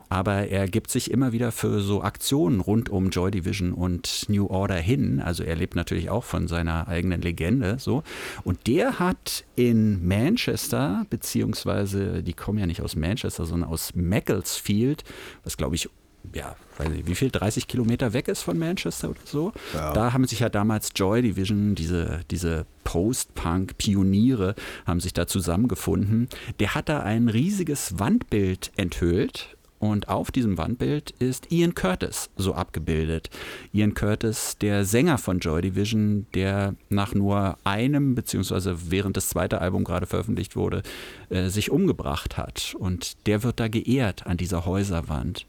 [0.08, 4.46] aber er gibt sich immer wieder für so Aktionen rund um Joy Division und New
[4.46, 5.20] Order hin.
[5.20, 8.02] Also er lebt natürlich auch von seiner eigenen Legende so.
[8.44, 15.04] Und der hat in Manchester, beziehungsweise die kommen ja nicht aus Manchester, sondern aus Macclesfield,
[15.42, 15.88] was glaube ich
[16.32, 19.52] ja, weiß nicht, wie viel, 30 Kilometer weg ist von Manchester oder so.
[19.74, 19.92] Ja.
[19.92, 24.54] Da haben sich ja damals Joy Division, diese, diese Post-Punk-Pioniere,
[24.86, 26.28] haben sich da zusammengefunden.
[26.60, 32.54] Der hat da ein riesiges Wandbild enthüllt und auf diesem Wandbild ist Ian Curtis so
[32.54, 33.30] abgebildet.
[33.72, 39.60] Ian Curtis, der Sänger von Joy Division, der nach nur einem, beziehungsweise während das zweite
[39.60, 40.82] Album gerade veröffentlicht wurde,
[41.28, 42.74] äh, sich umgebracht hat.
[42.78, 45.46] Und der wird da geehrt an dieser Häuserwand.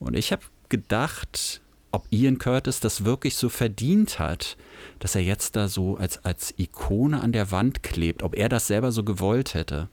[0.00, 1.60] Und ich habe gedacht,
[1.90, 4.56] ob Ian Curtis das wirklich so verdient hat,
[4.98, 8.66] dass er jetzt da so als, als Ikone an der Wand klebt, ob er das
[8.66, 9.88] selber so gewollt hätte.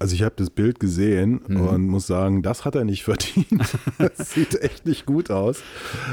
[0.00, 1.60] Also ich habe das Bild gesehen mhm.
[1.60, 3.46] und muss sagen, das hat er nicht verdient.
[3.98, 5.62] das sieht echt nicht gut aus.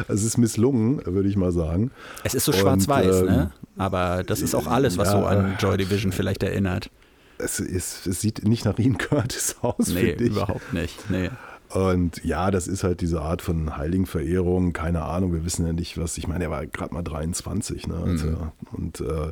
[0.10, 1.92] Es ist misslungen, würde ich mal sagen.
[2.26, 3.52] Es ist so schwarz-weiß, ähm, ne?
[3.78, 6.92] Aber das ist auch alles, was ja, so an Joy Division vielleicht erinnert.
[7.38, 10.32] Es, ist, es sieht nicht nach Ian Curtis aus, nee, finde ich.
[10.32, 11.10] überhaupt nicht.
[11.10, 11.30] Nee.
[11.70, 15.98] Und ja, das ist halt diese Art von Heiligenverehrung, keine Ahnung, wir wissen ja nicht,
[15.98, 17.96] was, ich meine, er war gerade mal 23, ne?
[17.96, 18.52] Also, mhm.
[18.72, 19.32] Und äh,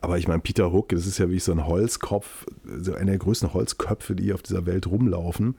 [0.00, 2.46] aber ich meine, Peter Hook, das ist ja wie so ein Holzkopf,
[2.80, 5.56] so einer der größten Holzköpfe, die auf dieser Welt rumlaufen.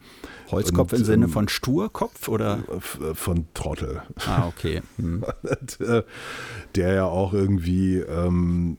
[0.50, 2.60] Holzkopf Und, im Sinne ähm, von Sturkopf oder?
[2.70, 4.02] Äh, von Trottel.
[4.26, 4.82] Ah, okay.
[4.96, 5.24] Hm.
[6.74, 7.98] Der ja auch irgendwie.
[7.98, 8.76] Ähm,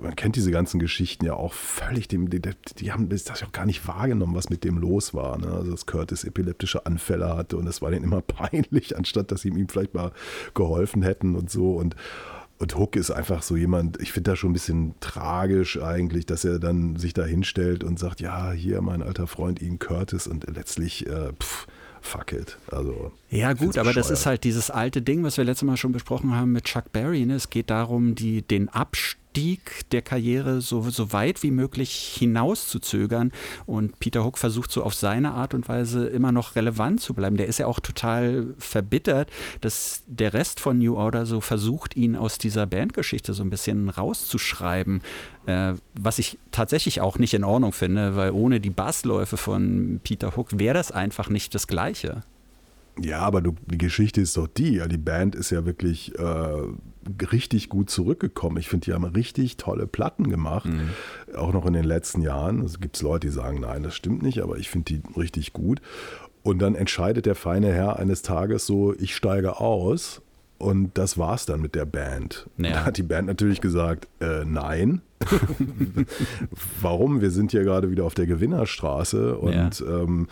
[0.00, 3.66] man kennt diese ganzen Geschichten ja auch völlig, dem, die, die haben das auch gar
[3.66, 5.38] nicht wahrgenommen, was mit dem los war.
[5.38, 5.48] Ne?
[5.48, 9.48] Also, dass Curtis epileptische Anfälle hatte und es war denen immer peinlich, anstatt dass sie
[9.48, 10.12] ihm vielleicht mal
[10.54, 11.74] geholfen hätten und so.
[11.74, 11.96] Und
[12.60, 16.44] und Hook ist einfach so jemand, ich finde das schon ein bisschen tragisch eigentlich, dass
[16.44, 20.44] er dann sich da hinstellt und sagt, ja, hier mein alter Freund Ian Curtis und
[20.54, 21.66] letztlich, äh, pff,
[22.02, 22.58] fuck it.
[22.70, 25.92] Also, ja, gut, aber das ist halt dieses alte Ding, was wir letztes Mal schon
[25.92, 27.24] besprochen haben mit Chuck Berry.
[27.24, 27.36] Ne?
[27.36, 33.30] Es geht darum, die, den Abstand Aufstieg der Karriere so, so weit wie möglich hinauszuzögern.
[33.64, 37.36] Und Peter Hook versucht so auf seine Art und Weise immer noch relevant zu bleiben.
[37.36, 42.16] Der ist ja auch total verbittert, dass der Rest von New Order so versucht, ihn
[42.16, 45.00] aus dieser Bandgeschichte so ein bisschen rauszuschreiben.
[45.46, 50.36] Äh, was ich tatsächlich auch nicht in Ordnung finde, weil ohne die Bassläufe von Peter
[50.36, 52.22] Hook wäre das einfach nicht das Gleiche.
[52.98, 54.82] Ja, aber du, die Geschichte ist doch die.
[54.88, 56.62] Die Band ist ja wirklich äh,
[57.32, 58.58] richtig gut zurückgekommen.
[58.58, 60.90] Ich finde, die haben richtig tolle Platten gemacht, mhm.
[61.34, 62.60] auch noch in den letzten Jahren.
[62.64, 65.80] Es gibt Leute, die sagen, nein, das stimmt nicht, aber ich finde die richtig gut.
[66.42, 70.22] Und dann entscheidet der feine Herr eines Tages so, ich steige aus.
[70.58, 72.46] Und das war's dann mit der Band.
[72.58, 72.70] Ja.
[72.70, 75.00] Da hat die Band natürlich gesagt, äh, nein.
[76.82, 77.22] Warum?
[77.22, 79.86] Wir sind ja gerade wieder auf der Gewinnerstraße und ja.
[79.86, 80.28] ähm,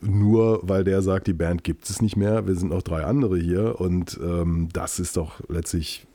[0.00, 3.38] nur weil der sagt, die Band gibt es nicht mehr, wir sind noch drei andere
[3.38, 6.06] hier und ähm, das ist doch letztlich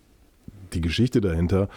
[0.73, 1.69] die Geschichte dahinter.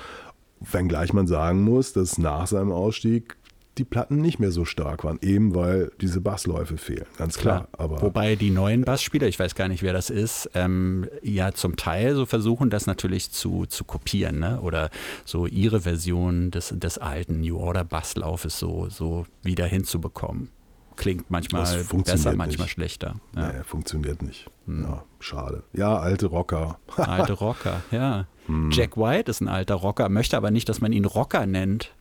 [0.60, 3.36] Wenngleich man sagen muss, dass nach seinem Ausstieg
[3.78, 7.66] die Platten nicht mehr so stark waren, eben weil diese Bassläufe fehlen, ganz klar.
[7.66, 7.68] klar.
[7.76, 11.76] Aber Wobei die neuen Bassspieler, ich weiß gar nicht, wer das ist, ähm, ja zum
[11.76, 14.60] Teil so versuchen, das natürlich zu, zu kopieren, ne?
[14.62, 14.88] oder
[15.26, 20.48] so ihre Version des, des alten New Order Basslaufes so, so wieder hinzubekommen
[20.96, 23.16] klingt manchmal besser, manchmal schlechter.
[23.34, 23.52] Ja.
[23.52, 24.50] Nee, funktioniert nicht.
[24.66, 24.82] Hm.
[24.82, 25.62] Ja, schade.
[25.72, 26.78] Ja, alte Rocker.
[26.96, 28.26] alte Rocker, ja.
[28.46, 28.70] Hm.
[28.70, 31.92] Jack White ist ein alter Rocker, möchte aber nicht, dass man ihn Rocker nennt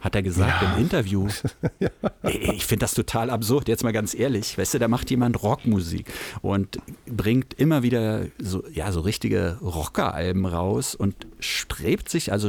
[0.00, 0.74] hat er gesagt ja.
[0.74, 1.28] im Interview.
[1.78, 1.90] ja.
[2.22, 4.56] Ich finde das total absurd, jetzt mal ganz ehrlich.
[4.56, 10.46] Weißt du, da macht jemand Rockmusik und bringt immer wieder so, ja, so richtige Rockeralben
[10.46, 12.48] raus und strebt sich, also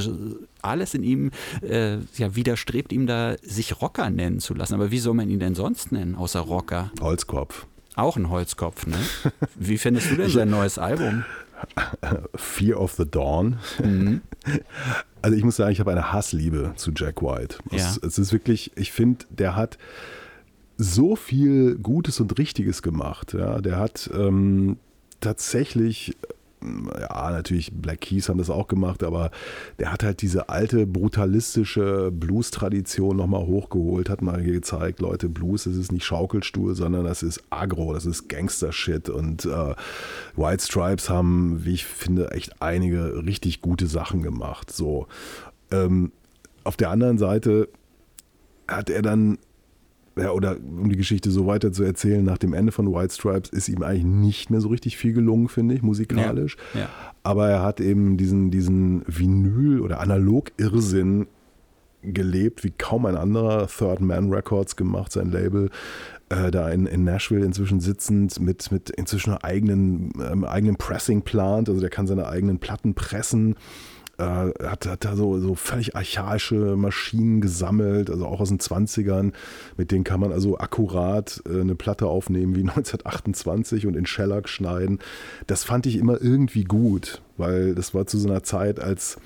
[0.61, 4.73] alles in ihm, äh, ja, widerstrebt ihm da, sich Rocker nennen zu lassen.
[4.73, 6.91] Aber wie soll man ihn denn sonst nennen, außer Rocker?
[7.01, 7.67] Holzkopf.
[7.95, 8.97] Auch ein Holzkopf, ne?
[9.55, 11.25] Wie findest du denn sein neues Album?
[12.35, 13.59] Fear of the Dawn.
[13.83, 14.21] Mhm.
[15.21, 17.57] Also ich muss sagen, ich habe eine Hassliebe zu Jack White.
[17.71, 18.07] Es, ja.
[18.07, 19.77] es ist wirklich, ich finde, der hat
[20.77, 23.33] so viel Gutes und Richtiges gemacht.
[23.33, 24.77] Ja, der hat ähm,
[25.19, 26.17] tatsächlich
[26.63, 29.31] ja, natürlich Black Keys haben das auch gemacht, aber
[29.79, 35.75] der hat halt diese alte brutalistische Blues-Tradition nochmal hochgeholt, hat mal gezeigt, Leute, Blues, das
[35.75, 39.75] ist nicht Schaukelstuhl, sondern das ist Agro, das ist Gangster-Shit und äh,
[40.35, 44.71] White Stripes haben, wie ich finde, echt einige richtig gute Sachen gemacht.
[44.71, 45.07] So.
[45.71, 46.11] Ähm,
[46.63, 47.69] auf der anderen Seite
[48.67, 49.39] hat er dann
[50.17, 53.49] ja, oder um die Geschichte so weiter zu erzählen, nach dem Ende von White Stripes
[53.49, 56.57] ist ihm eigentlich nicht mehr so richtig viel gelungen, finde ich, musikalisch.
[56.73, 56.89] Ja, ja.
[57.23, 61.27] Aber er hat eben diesen, diesen Vinyl- oder Analog-Irrsinn
[62.01, 63.67] gelebt, wie kaum ein anderer.
[63.67, 65.69] Third Man Records gemacht, sein Label.
[66.29, 71.69] Äh, da in, in Nashville inzwischen sitzend mit, mit inzwischen eigenen, ähm, eigenen Pressing-Plant.
[71.69, 73.55] Also der kann seine eigenen Platten pressen
[74.21, 79.33] äh, hat, hat da so, so völlig archaische Maschinen gesammelt, also auch aus den 20ern.
[79.77, 84.47] Mit denen kann man also akkurat äh, eine Platte aufnehmen wie 1928 und in Shellac
[84.47, 84.99] schneiden.
[85.47, 89.17] Das fand ich immer irgendwie gut, weil das war zu so einer Zeit, als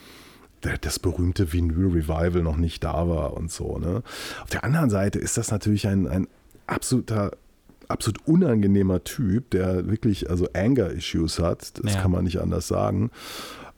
[0.81, 3.77] das berühmte Vinyl Revival noch nicht da war und so.
[3.77, 4.01] Ne?
[4.41, 6.27] Auf der anderen Seite ist das natürlich ein, ein
[6.65, 7.31] absoluter
[7.87, 12.01] absolut unangenehmer Typ, der wirklich also Anger-Issues hat, das ja.
[12.01, 13.11] kann man nicht anders sagen.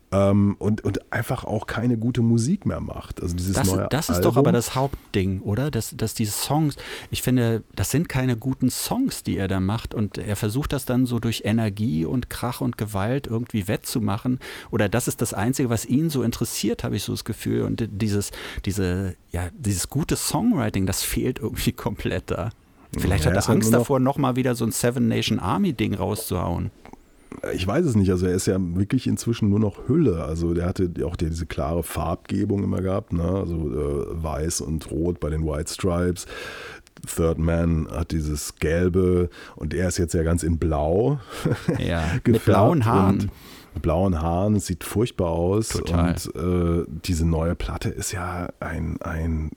[0.10, 3.22] Ähm, und, und einfach auch keine gute Musik mehr macht.
[3.22, 4.32] Also dieses das, neue das ist Album.
[4.32, 5.70] doch aber das Hauptding, oder?
[5.70, 6.78] Dass, dass diese Songs,
[7.12, 9.94] ich finde, das sind keine guten Songs, die er da macht.
[9.94, 14.40] Und er versucht das dann so durch Energie und Krach und Gewalt irgendwie wettzumachen.
[14.72, 17.64] Oder das ist das Einzige, was ihn so interessiert, habe ich so das Gefühl.
[17.64, 18.32] Und dieses,
[18.64, 22.52] diese, ja, dieses gute Songwriting, das fehlt irgendwie komplett da.
[22.98, 25.94] Vielleicht ja, hat er halt Angst davor, nochmal wieder so ein Seven Nation Army Ding
[25.94, 26.72] rauszuhauen
[27.54, 28.12] ich weiß es nicht.
[28.12, 30.24] Also er ist ja wirklich inzwischen nur noch Hülle.
[30.24, 33.24] Also der hatte auch diese klare Farbgebung immer gehabt, ne?
[33.24, 36.26] also äh, weiß und rot bei den White Stripes.
[37.06, 41.20] Third Man hat dieses Gelbe und er ist jetzt ja ganz in Blau.
[41.78, 43.32] Ja, mit blauen Haaren.
[43.82, 45.70] blauen Haaren, es sieht furchtbar aus.
[45.70, 46.16] Total.
[46.16, 49.52] Und äh, diese neue Platte ist ja ein, ein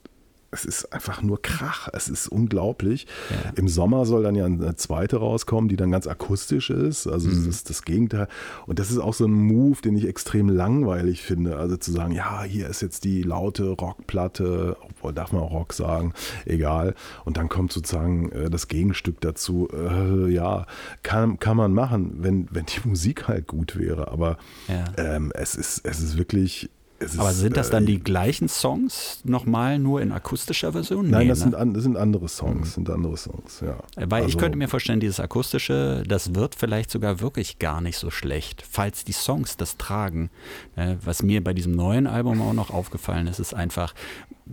[0.53, 1.89] es ist einfach nur Krach.
[1.93, 3.07] Es ist unglaublich.
[3.31, 3.53] Ja.
[3.55, 7.07] Im Sommer soll dann ja eine zweite rauskommen, die dann ganz akustisch ist.
[7.07, 7.37] Also mhm.
[7.37, 8.27] das ist das Gegenteil.
[8.67, 11.57] Und das ist auch so ein Move, den ich extrem langweilig finde.
[11.57, 15.73] Also zu sagen, ja, hier ist jetzt die laute Rockplatte, obwohl darf man auch Rock
[15.73, 16.15] sagen,
[16.47, 16.95] egal.
[17.25, 19.69] Und dann kommt sozusagen äh, das Gegenstück dazu.
[19.73, 20.67] Äh, ja,
[21.05, 24.09] kann, kann man machen, wenn, wenn die Musik halt gut wäre.
[24.09, 24.37] Aber
[24.67, 24.85] ja.
[24.97, 26.71] ähm, es, ist, es ist wirklich
[27.17, 31.09] aber sind das dann äh, die gleichen Songs nochmal nur in akustischer Version?
[31.09, 31.57] Nein, nee, das, ne?
[31.57, 32.73] sind das, sind andere Songs, mhm.
[32.73, 33.79] sind andere Songs, ja.
[33.97, 37.97] Weil also, ich könnte mir vorstellen, dieses akustische, das wird vielleicht sogar wirklich gar nicht
[37.97, 40.31] so schlecht, falls die Songs das tragen.
[40.77, 43.95] Äh, was mir bei diesem neuen Album auch noch aufgefallen ist, ist einfach,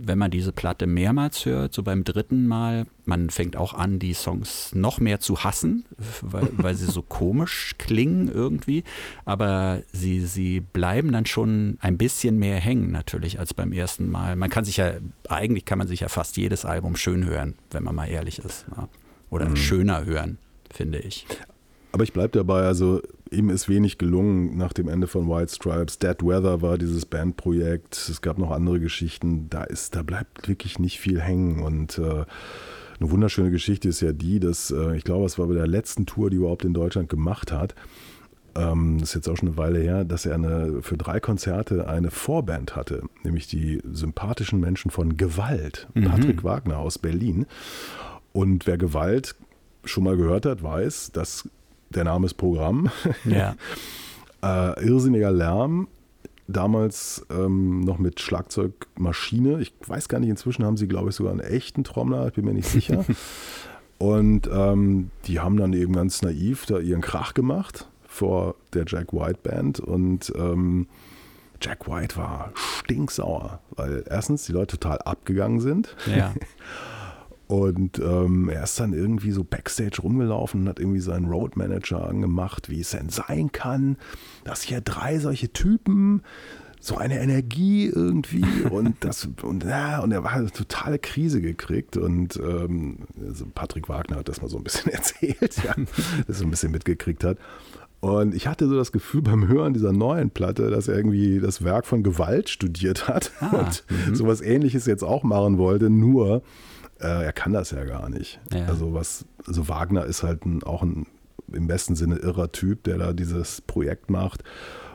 [0.02, 4.14] wenn man diese Platte mehrmals hört, so beim dritten Mal, man fängt auch an, die
[4.14, 5.84] Songs noch mehr zu hassen,
[6.20, 8.84] weil, weil sie so komisch klingen irgendwie.
[9.24, 14.36] Aber sie, sie bleiben dann schon ein bisschen mehr hängen natürlich als beim ersten Mal.
[14.36, 14.92] Man kann sich ja,
[15.28, 18.66] eigentlich kann man sich ja fast jedes Album schön hören, wenn man mal ehrlich ist.
[19.30, 19.56] Oder mhm.
[19.56, 20.38] schöner hören,
[20.70, 21.26] finde ich.
[21.98, 25.98] Aber ich bleibe dabei, also ihm ist wenig gelungen nach dem Ende von White Stripes.
[25.98, 27.96] Dead Weather war dieses Bandprojekt.
[27.96, 29.50] Es gab noch andere Geschichten.
[29.50, 31.60] Da ist, da bleibt wirklich nicht viel hängen.
[31.60, 32.02] Und äh,
[33.00, 36.06] eine wunderschöne Geschichte ist ja die, dass äh, ich glaube, es war bei der letzten
[36.06, 37.74] Tour, die er überhaupt in Deutschland gemacht hat.
[38.54, 41.88] Ähm, das ist jetzt auch schon eine Weile her, dass er eine, für drei Konzerte
[41.88, 46.04] eine Vorband hatte, nämlich die sympathischen Menschen von Gewalt, mhm.
[46.04, 47.46] Patrick Wagner aus Berlin.
[48.32, 49.34] Und wer Gewalt
[49.84, 51.48] schon mal gehört hat, weiß, dass
[51.90, 52.90] der Name ist Programm.
[53.24, 53.54] Ja.
[54.42, 55.88] äh, irrsinniger Lärm.
[56.46, 59.60] Damals ähm, noch mit Schlagzeugmaschine.
[59.60, 62.46] Ich weiß gar nicht, inzwischen haben sie, glaube ich, sogar einen echten Trommler, ich bin
[62.46, 63.04] mir nicht sicher.
[63.98, 69.12] Und ähm, die haben dann eben ganz naiv da ihren Krach gemacht vor der Jack
[69.12, 69.80] White Band.
[69.80, 70.86] Und ähm,
[71.60, 75.96] Jack White war stinksauer, weil erstens die Leute total abgegangen sind.
[76.06, 76.32] Ja.
[77.48, 82.68] Und ähm, er ist dann irgendwie so backstage rumgelaufen und hat irgendwie seinen Roadmanager angemacht,
[82.68, 83.96] wie es denn sein kann,
[84.44, 86.22] dass hier drei solche Typen
[86.78, 91.96] so eine Energie irgendwie und das und ja, und er war eine totale Krise gekriegt
[91.96, 95.74] und ähm, also Patrick Wagner hat das mal so ein bisschen erzählt, ja,
[96.26, 97.38] das so ein bisschen mitgekriegt hat.
[98.00, 101.64] Und ich hatte so das Gefühl beim Hören dieser neuen Platte, dass er irgendwie das
[101.64, 104.14] Werk von Gewalt studiert hat ah, und -hmm.
[104.14, 106.42] sowas ähnliches jetzt auch machen wollte, nur
[107.00, 108.40] äh, er kann das ja gar nicht.
[108.52, 108.66] Ja.
[108.66, 111.06] Also was, also Wagner ist halt ein, auch ein
[111.52, 114.44] im besten Sinne irrer Typ, der da dieses Projekt macht.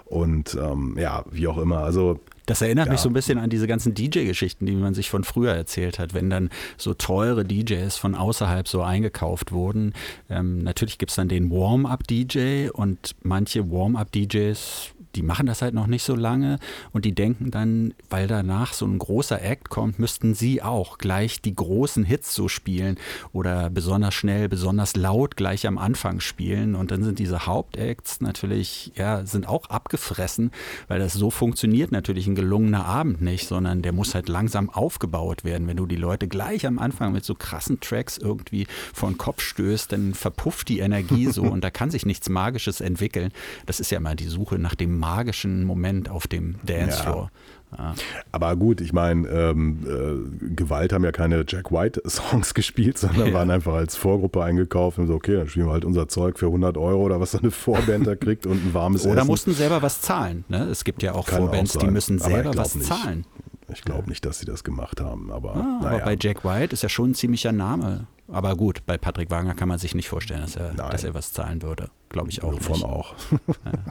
[0.06, 1.80] Und ähm, ja, wie auch immer.
[1.80, 2.92] Also das erinnert ja.
[2.92, 6.14] mich so ein bisschen an diese ganzen DJ-Geschichten, die man sich von früher erzählt hat,
[6.14, 9.94] wenn dann so teure DJs von außerhalb so eingekauft wurden.
[10.30, 15.88] Ähm, natürlich gibt es dann den Warm-up-DJ und manche Warm-up-DJs die machen das halt noch
[15.88, 16.60] nicht so lange
[16.92, 21.42] und die denken dann, weil danach so ein großer Act kommt, müssten sie auch gleich
[21.42, 22.98] die großen Hits so spielen
[23.32, 28.92] oder besonders schnell, besonders laut gleich am Anfang spielen und dann sind diese Hauptacts natürlich,
[28.96, 30.52] ja, sind auch abgefressen,
[30.88, 35.44] weil das so funktioniert natürlich ein gelungener Abend nicht, sondern der muss halt langsam aufgebaut
[35.44, 35.68] werden.
[35.68, 39.42] Wenn du die Leute gleich am Anfang mit so krassen Tracks irgendwie vor den Kopf
[39.42, 43.32] stößt, dann verpufft die Energie so und da kann sich nichts Magisches entwickeln.
[43.66, 47.30] Das ist ja immer die Suche nach dem magischen Moment auf dem Dancefloor.
[47.78, 47.96] Ja.
[48.32, 53.34] Aber gut, ich meine, ähm, äh, Gewalt haben ja keine Jack White-Songs gespielt, sondern ja.
[53.34, 56.46] waren einfach als Vorgruppe eingekauft und so, okay, dann spielen wir halt unser Zeug für
[56.46, 59.28] 100 Euro oder was so eine Vorband da kriegt und ein warmes Oder Essen.
[59.28, 60.46] mussten selber was zahlen.
[60.50, 60.66] Ne?
[60.66, 62.88] Es gibt ja auch Kann Vorbands, auch die müssen selber was nicht.
[62.88, 63.26] zahlen.
[63.74, 65.32] Ich glaube nicht, dass sie das gemacht haben.
[65.32, 65.98] Aber, ah, naja.
[65.98, 68.08] aber bei Jack White ist ja schon ein ziemlicher Name.
[68.28, 71.34] Aber gut, bei Patrick Wagner kann man sich nicht vorstellen, dass er, dass er was
[71.34, 71.90] zahlen würde.
[72.10, 72.86] Glaube ich auch Wovon nicht.
[72.86, 73.16] auch.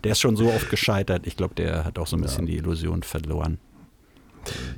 [0.04, 1.26] Der ist schon so oft gescheitert.
[1.26, 2.52] Ich glaube, der hat auch so ein bisschen ja.
[2.52, 3.58] die Illusion verloren.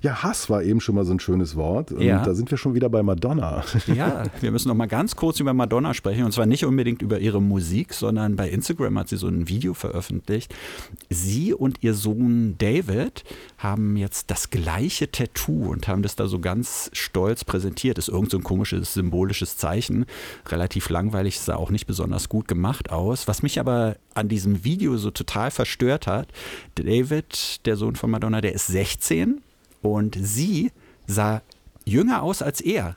[0.03, 1.93] Ja, Hass war eben schon mal so ein schönes Wort.
[1.93, 2.23] Und ja.
[2.23, 3.65] da sind wir schon wieder bei Madonna.
[3.95, 6.25] Ja, wir müssen noch mal ganz kurz über Madonna sprechen.
[6.25, 9.75] Und zwar nicht unbedingt über ihre Musik, sondern bei Instagram hat sie so ein Video
[9.75, 10.55] veröffentlicht.
[11.11, 13.25] Sie und ihr Sohn David
[13.59, 17.99] haben jetzt das gleiche Tattoo und haben das da so ganz stolz präsentiert.
[17.99, 20.07] Das ist irgend so ein komisches symbolisches Zeichen.
[20.49, 23.29] Relativ langweilig, sah auch nicht besonders gut gemacht aus.
[23.29, 26.29] Was mich aber an diesem Video so total verstört hat,
[26.75, 29.41] David, der Sohn von Madonna, der ist 16
[29.85, 30.73] und sie
[31.07, 31.43] sah
[31.85, 32.97] jünger aus als er.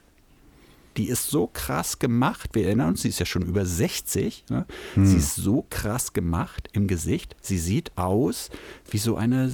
[0.96, 2.50] Die ist so krass gemacht.
[2.54, 4.46] Wir erinnern uns, sie ist ja schon über 60.
[4.48, 4.66] Ne?
[4.94, 5.06] Hm.
[5.06, 7.36] Sie ist so krass gemacht im Gesicht.
[7.40, 8.48] Sie sieht aus
[8.90, 9.52] wie so eine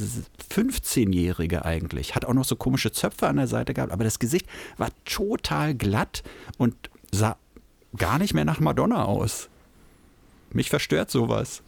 [0.51, 2.15] 15-Jährige eigentlich.
[2.15, 4.47] Hat auch noch so komische Zöpfe an der Seite gehabt, aber das Gesicht
[4.79, 6.23] war total glatt
[6.57, 6.75] und
[7.11, 7.37] sah
[7.97, 9.51] gar nicht mehr nach Madonna aus.
[10.53, 11.64] Mich verstört sowas.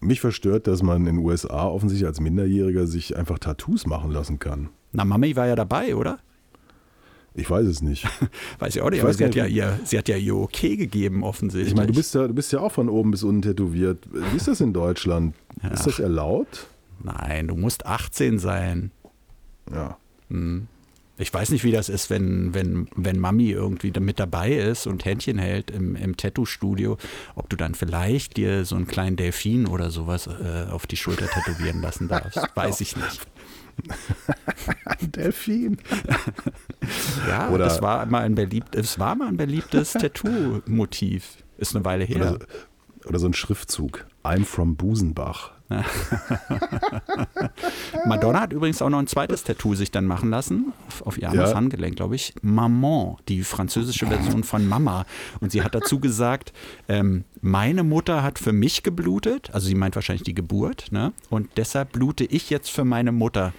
[0.00, 4.38] Mich verstört, dass man in den USA offensichtlich als Minderjähriger sich einfach Tattoos machen lassen
[4.38, 4.68] kann.
[4.92, 6.18] Na, Mami war ja dabei, oder?
[7.34, 8.06] Ich weiß es nicht.
[8.58, 10.76] weiß ich auch nicht, ich aber sie hat, ja ihr, sie hat ja ihr Okay
[10.76, 11.68] gegeben, offensichtlich.
[11.68, 13.98] Ich meine, du bist, ja, du bist ja auch von oben bis unten tätowiert.
[14.10, 15.34] Wie ist das in Deutschland?
[15.62, 15.70] Ja.
[15.70, 16.66] Ist das erlaubt?
[17.02, 18.90] Nein, du musst 18 sein.
[19.72, 19.96] Ja.
[20.28, 20.66] Hm.
[21.20, 25.04] Ich weiß nicht, wie das ist, wenn, wenn, wenn Mami irgendwie mit dabei ist und
[25.04, 26.96] Händchen hält im, im Tattoo-Studio,
[27.34, 31.26] ob du dann vielleicht dir so einen kleinen Delfin oder sowas äh, auf die Schulter
[31.26, 32.40] tätowieren lassen darfst.
[32.54, 33.26] Weiß ich nicht.
[35.00, 35.78] Delfin.
[37.28, 41.44] ja, oder das war mal ein beliebt, es war mal ein beliebtes Tattoo-Motiv.
[41.58, 42.16] Ist eine Weile her.
[42.16, 42.38] Oder,
[43.04, 44.06] oder so ein Schriftzug.
[44.24, 45.52] I'm from Busenbach.
[48.06, 50.72] Madonna hat übrigens auch noch ein zweites Tattoo sich dann machen lassen,
[51.04, 51.56] auf ihr armes ja.
[51.56, 52.34] Handgelenk, glaube ich.
[52.42, 55.06] Maman, die französische Version von Mama.
[55.40, 56.52] Und sie hat dazu gesagt,
[56.88, 61.12] ähm, meine Mutter hat für mich geblutet, also sie meint wahrscheinlich die Geburt, ne?
[61.30, 63.52] und deshalb blute ich jetzt für meine Mutter.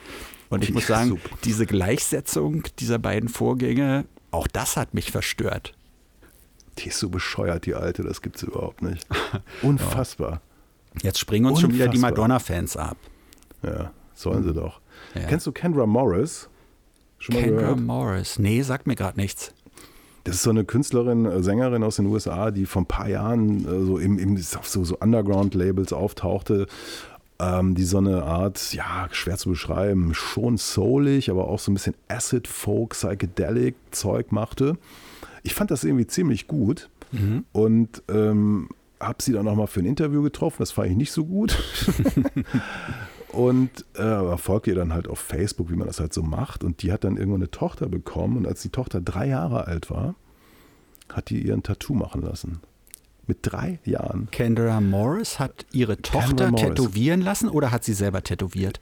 [0.50, 5.74] Und ich muss sagen, diese Gleichsetzung dieser beiden Vorgänge, auch das hat mich verstört.
[6.80, 9.08] Die ist so bescheuert, die alte, das gibt es überhaupt nicht.
[9.62, 10.42] Unfassbar.
[11.02, 11.72] Jetzt springen uns Unfassbar.
[11.72, 12.98] schon wieder die Madonna-Fans ab.
[13.64, 14.82] Ja, sollen sie doch.
[15.16, 15.22] Ja.
[15.28, 16.50] Kennst du Kendra Morris?
[17.20, 17.80] Schon mal Kendra gehört?
[17.80, 18.40] Morris?
[18.40, 19.54] Nee, sagt mir gerade nichts.
[20.24, 23.66] Das ist so eine Künstlerin, äh, Sängerin aus den USA, die vor ein paar Jahren
[23.66, 26.68] äh, so im, im so, so Underground-Labels auftauchte,
[27.40, 31.74] ähm, die so eine Art, ja, schwer zu beschreiben, schon soulig, aber auch so ein
[31.74, 34.78] bisschen Acid, Folk, Psychedelic Zeug machte.
[35.42, 36.90] Ich fand das irgendwie ziemlich gut.
[37.12, 37.46] Mhm.
[37.52, 38.70] Und ähm,
[39.02, 41.58] habe sie dann nochmal für ein Interview getroffen, das fand ich nicht so gut.
[43.32, 46.64] und äh, folgte ihr dann halt auf Facebook, wie man das halt so macht.
[46.64, 48.38] Und die hat dann irgendwann eine Tochter bekommen.
[48.38, 50.16] Und als die Tochter drei Jahre alt war,
[51.10, 52.62] hat die ihren Tattoo machen lassen.
[53.28, 54.28] Mit drei Jahren.
[54.32, 58.82] Kendra Morris hat ihre Tochter tätowieren lassen oder hat sie selber tätowiert?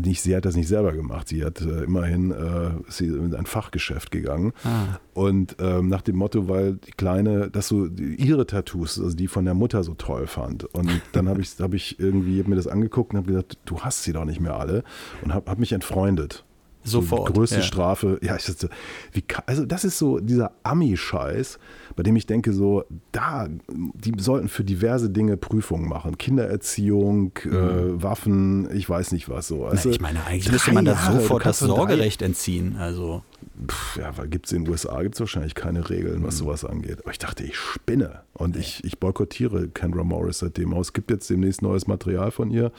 [0.00, 1.28] Nicht, sie hat das nicht selber gemacht.
[1.28, 4.52] Sie hat äh, immerhin äh, sie in ein Fachgeschäft gegangen.
[4.64, 4.98] Ah.
[5.14, 9.44] Und ähm, nach dem Motto, weil die Kleine, dass so ihre Tattoos, also die von
[9.44, 10.64] der Mutter so toll fand.
[10.64, 13.80] Und dann habe ich, hab ich irgendwie hab mir das angeguckt und habe gesagt, du
[13.80, 14.84] hast sie doch nicht mehr alle.
[15.22, 16.45] Und habe hab mich entfreundet.
[16.86, 17.28] Sofort.
[17.28, 17.62] Die größte ja.
[17.62, 18.18] Strafe.
[18.22, 18.68] Ja, ich dachte,
[19.12, 21.58] wie, also das ist so dieser Ami-Scheiß,
[21.96, 26.18] bei dem ich denke, so, da, die sollten für diverse Dinge Prüfungen machen.
[26.18, 27.52] Kindererziehung, mhm.
[27.52, 29.66] äh, Waffen, ich weiß nicht was so.
[29.66, 32.76] Also, Na, ich meine, eigentlich müsste man da sofort das Sorgerecht entziehen.
[32.78, 33.22] Also.
[33.66, 36.38] Pff, ja, weil gibt es in den USA gibt's wahrscheinlich keine Regeln, was mhm.
[36.38, 37.00] sowas angeht.
[37.02, 38.22] Aber ich dachte, ich spinne.
[38.34, 40.88] Und ich, ich boykottiere Kendra Morris seitdem aus.
[40.88, 42.72] Es gibt jetzt demnächst neues Material von ihr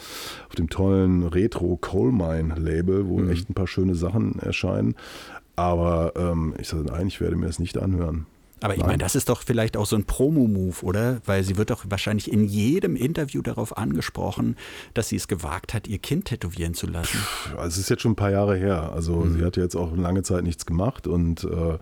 [0.48, 3.30] auf dem tollen Retro Coal Mine Label, wo mhm.
[3.30, 4.96] echt ein paar schöne Sachen erscheinen.
[5.56, 8.28] Aber ähm, ich sage, nein, ich werde mir das nicht anhören.
[8.62, 11.22] Aber ich meine, das ist doch vielleicht auch so ein Promo-Move, oder?
[11.26, 14.56] Weil sie wird doch wahrscheinlich in jedem Interview darauf angesprochen,
[14.93, 17.20] dass sie es gewagt hat, ihr Kind tätowieren zu lassen.
[17.52, 18.91] Also es ist jetzt schon ein paar Jahre her.
[18.93, 19.38] Also mhm.
[19.38, 21.78] sie hat jetzt auch lange Zeit nichts gemacht und äh,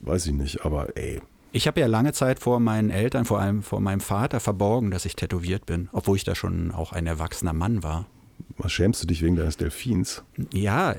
[0.00, 1.20] weiß ich nicht, aber ey.
[1.52, 5.04] Ich habe ja lange Zeit vor meinen Eltern, vor allem vor meinem Vater, verborgen, dass
[5.04, 8.06] ich tätowiert bin, obwohl ich da schon auch ein erwachsener Mann war.
[8.56, 10.22] Was schämst du dich wegen deines Delfins?
[10.52, 10.94] Ja,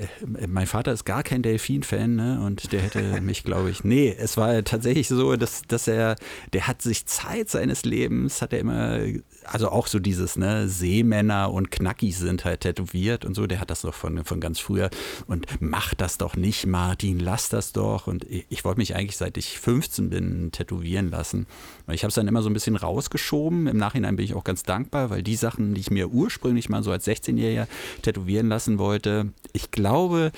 [0.48, 2.41] mein Vater ist gar kein Delfin-Fan ne?
[2.46, 6.16] und der hätte mich, glaube ich, nee, es war tatsächlich so, dass, dass er,
[6.54, 9.00] der hat sich Zeit seines Lebens, hat er immer
[9.46, 13.70] also auch so dieses, ne, Seemänner und Knackis sind halt tätowiert und so, der hat
[13.70, 14.89] das noch von, von ganz früher
[15.28, 18.08] und mach das doch nicht, Martin, lass das doch.
[18.08, 21.48] Und ich, ich wollte mich eigentlich, seit ich 15 bin, tätowieren lassen.
[21.91, 23.68] Ich habe es dann immer so ein bisschen rausgeschoben.
[23.68, 26.84] Im Nachhinein bin ich auch ganz dankbar, weil die Sachen, die ich mir ursprünglich mal
[26.84, 27.06] so als
[27.36, 27.68] 16-Jähriger
[28.02, 30.32] tätowieren lassen wollte, ich glaube,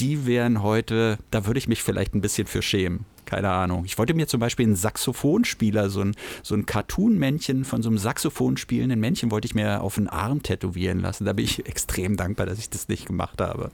[0.00, 3.04] die wären heute, da würde ich mich vielleicht ein bisschen für schämen.
[3.24, 3.84] Keine Ahnung.
[3.84, 7.98] Ich wollte mir zum Beispiel einen Saxophonspieler, so ein, so ein Cartoon-Männchen von so einem
[7.98, 11.24] Saxophon spielenden Männchen, wollte ich mir auf den Arm tätowieren lassen.
[11.24, 13.72] Da bin ich extrem dankbar, dass ich das nicht gemacht habe.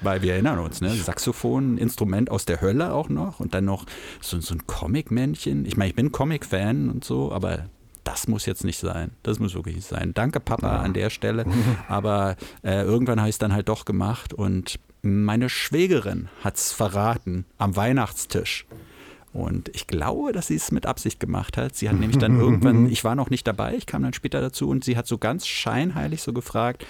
[0.00, 0.90] Weil wir erinnern uns, ne?
[0.90, 3.84] Saxophon, Instrument aus der Hölle auch noch und dann noch
[4.20, 5.64] so, so ein Comic-Männchen.
[5.64, 7.66] Ich meine, ich bin Comic-Fan und so, aber
[8.04, 9.12] das muss jetzt nicht sein.
[9.22, 10.12] Das muss wirklich nicht sein.
[10.14, 10.80] Danke, Papa, ja.
[10.80, 11.44] an der Stelle.
[11.88, 16.72] Aber äh, irgendwann habe ich es dann halt doch gemacht und meine Schwägerin hat es
[16.72, 18.66] verraten am Weihnachtstisch.
[19.32, 21.74] Und ich glaube, dass sie es mit Absicht gemacht hat.
[21.74, 24.68] Sie hat nämlich dann irgendwann, ich war noch nicht dabei, ich kam dann später dazu
[24.68, 26.86] und sie hat so ganz scheinheilig so gefragt,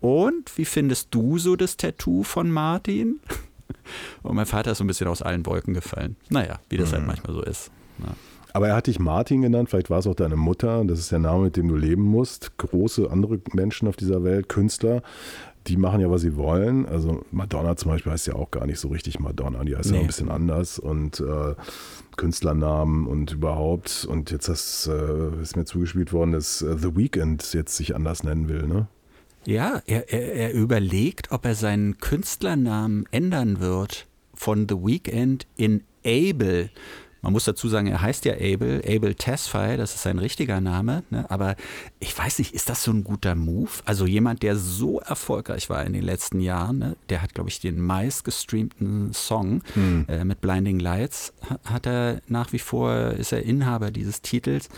[0.00, 3.20] und wie findest du so das Tattoo von Martin?
[4.22, 6.16] Und mein Vater ist so ein bisschen aus allen Wolken gefallen.
[6.28, 7.08] Naja, wie das halt mhm.
[7.08, 7.70] manchmal so ist.
[7.98, 8.14] Ja.
[8.54, 11.18] Aber er hat dich Martin genannt, vielleicht war es auch deine Mutter, das ist der
[11.18, 12.56] Name, mit dem du leben musst.
[12.56, 15.02] Große andere Menschen auf dieser Welt, Künstler,
[15.66, 16.86] die machen ja, was sie wollen.
[16.86, 19.96] Also Madonna zum Beispiel heißt ja auch gar nicht so richtig Madonna, die heißt nee.
[19.96, 21.56] ja ein bisschen anders und äh,
[22.16, 24.06] Künstlernamen und überhaupt.
[24.08, 28.22] Und jetzt hast, äh, ist mir zugespielt worden, dass äh, The Weeknd jetzt sich anders
[28.22, 28.86] nennen will, ne?
[29.46, 35.82] Ja, er, er, er überlegt, ob er seinen Künstlernamen ändern wird von The Weeknd in
[36.06, 36.70] Abel.
[37.24, 41.04] Man muss dazu sagen, er heißt ja Abel, Abel Tesfaye, das ist sein richtiger Name.
[41.08, 41.24] Ne?
[41.30, 41.56] Aber
[41.98, 43.70] ich weiß nicht, ist das so ein guter Move?
[43.86, 46.96] Also jemand, der so erfolgreich war in den letzten Jahren, ne?
[47.08, 50.04] der hat, glaube ich, den meistgestreamten Song hm.
[50.06, 51.32] äh, mit Blinding Lights,
[51.64, 54.68] hat er nach wie vor, ist er Inhaber dieses Titels.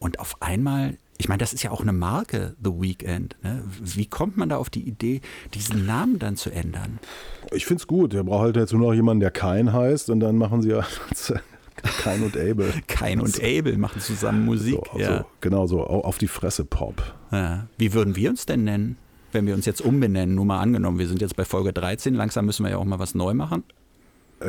[0.00, 3.36] Und auf einmal ich meine, das ist ja auch eine Marke, The Weekend.
[3.42, 3.62] Ne?
[3.80, 5.22] Wie kommt man da auf die Idee,
[5.54, 6.98] diesen Namen dann zu ändern?
[7.52, 8.12] Ich finde es gut.
[8.12, 10.84] Er braucht halt jetzt nur noch jemanden, der Kein heißt und dann machen sie ja
[11.82, 12.72] Kain und Abel.
[12.86, 14.80] Kain und Abel machen zusammen Musik.
[14.92, 15.18] So, ja.
[15.18, 17.02] So, genau so, auf die Fresse Pop.
[17.30, 17.66] Ja.
[17.78, 18.96] Wie würden wir uns denn nennen,
[19.32, 20.34] wenn wir uns jetzt umbenennen?
[20.34, 22.98] Nur mal angenommen, wir sind jetzt bei Folge 13, langsam müssen wir ja auch mal
[22.98, 23.64] was neu machen.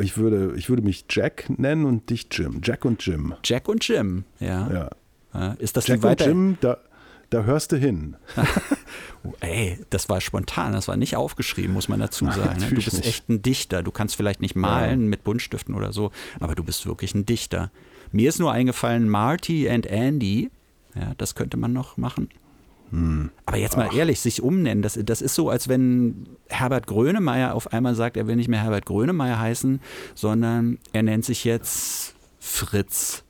[0.00, 2.60] Ich würde, ich würde mich Jack nennen und dich Jim.
[2.62, 3.34] Jack und Jim.
[3.42, 4.90] Jack und Jim, ja.
[5.32, 5.52] ja.
[5.58, 6.78] Ist das Jack und Jim, da,
[7.30, 8.16] da hörst du hin.
[9.40, 12.60] Ey, das war spontan, das war nicht aufgeschrieben, muss man dazu sagen.
[12.60, 12.68] Ne?
[12.68, 13.06] Du bist nicht.
[13.06, 13.82] echt ein Dichter.
[13.82, 15.08] Du kannst vielleicht nicht malen ja.
[15.08, 16.10] mit Buntstiften oder so,
[16.40, 17.70] aber du bist wirklich ein Dichter.
[18.12, 20.50] Mir ist nur eingefallen, Marty and Andy.
[20.94, 22.28] Ja, das könnte man noch machen.
[22.90, 23.30] Hm.
[23.44, 23.94] Aber jetzt mal Ach.
[23.94, 28.26] ehrlich, sich umnennen, das, das ist so, als wenn Herbert Grönemeyer auf einmal sagt, er
[28.26, 29.80] will nicht mehr Herbert Grönemeyer heißen,
[30.14, 33.24] sondern er nennt sich jetzt Fritz.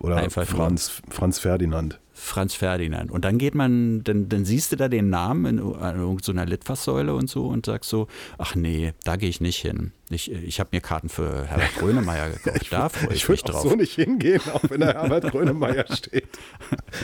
[0.00, 2.00] Oder Einfach Franz, Franz Ferdinand.
[2.26, 3.10] Franz Ferdinand.
[3.10, 7.14] Und dann geht man, dann, dann siehst du da den Namen in, an irgendeiner Litfaßsäule
[7.14, 9.92] und so und sagst so, ach nee, da gehe ich nicht hin.
[10.08, 12.70] Ich, ich habe mir Karten für Herbert Grönemeyer gekauft.
[12.70, 13.64] Da freue ich, ich mich drauf.
[13.64, 16.28] Ich so nicht hingehen, auch wenn da Herbert Grönemeyer steht.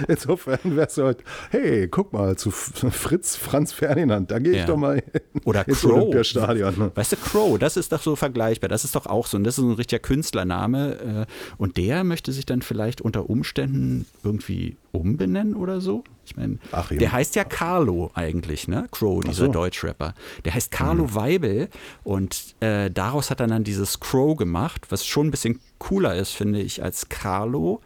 [0.06, 1.18] Insofern wärst du halt,
[1.50, 4.66] hey, guck mal, zu Fritz Franz Ferdinand, da gehe ich ja.
[4.66, 5.42] doch mal hin.
[5.44, 6.14] Oder Crow.
[6.14, 6.92] Ne?
[6.94, 8.68] Weißt du, Crow, das ist doch so vergleichbar.
[8.68, 9.36] Das ist doch auch so.
[9.36, 11.26] Und das ist ein richtiger Künstlername.
[11.28, 16.04] Äh, und der möchte sich dann vielleicht unter Umständen irgendwie umbenennen oder so.
[16.24, 16.58] Ich meine,
[16.90, 18.86] der heißt ja Carlo eigentlich, ne?
[18.92, 19.52] Crow, dieser so.
[19.52, 20.14] Deutschrapper.
[20.44, 21.14] Der heißt Carlo mhm.
[21.14, 21.68] Weibel
[22.04, 26.32] und äh, daraus hat er dann dieses Crow gemacht, was schon ein bisschen cooler ist,
[26.32, 27.80] finde ich, als Carlo.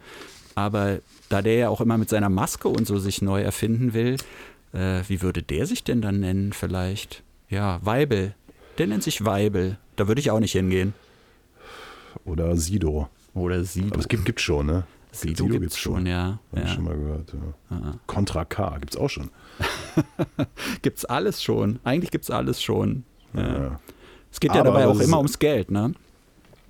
[0.55, 0.99] Aber
[1.29, 4.17] da der ja auch immer mit seiner Maske und so sich neu erfinden will,
[4.73, 7.23] äh, wie würde der sich denn dann nennen vielleicht?
[7.49, 8.35] Ja, Weibel.
[8.77, 9.77] Der nennt sich Weibel.
[9.95, 10.93] Da würde ich auch nicht hingehen.
[12.25, 13.09] Oder Sido.
[13.33, 13.87] Oder Sido.
[13.87, 14.83] Aber es gibt, gibt schon, ne?
[15.11, 16.39] Sido, Sido gibt es schon, ja.
[16.51, 16.63] Habe ja.
[16.63, 17.33] ich schon mal gehört.
[17.69, 17.95] Ja.
[18.05, 19.29] Contra K gibt es auch schon.
[20.81, 21.79] gibt es alles schon.
[21.83, 23.03] Eigentlich gibt es alles schon.
[23.33, 23.79] Ja.
[24.31, 25.93] Es geht ja dabei auch immer ums Geld, ne?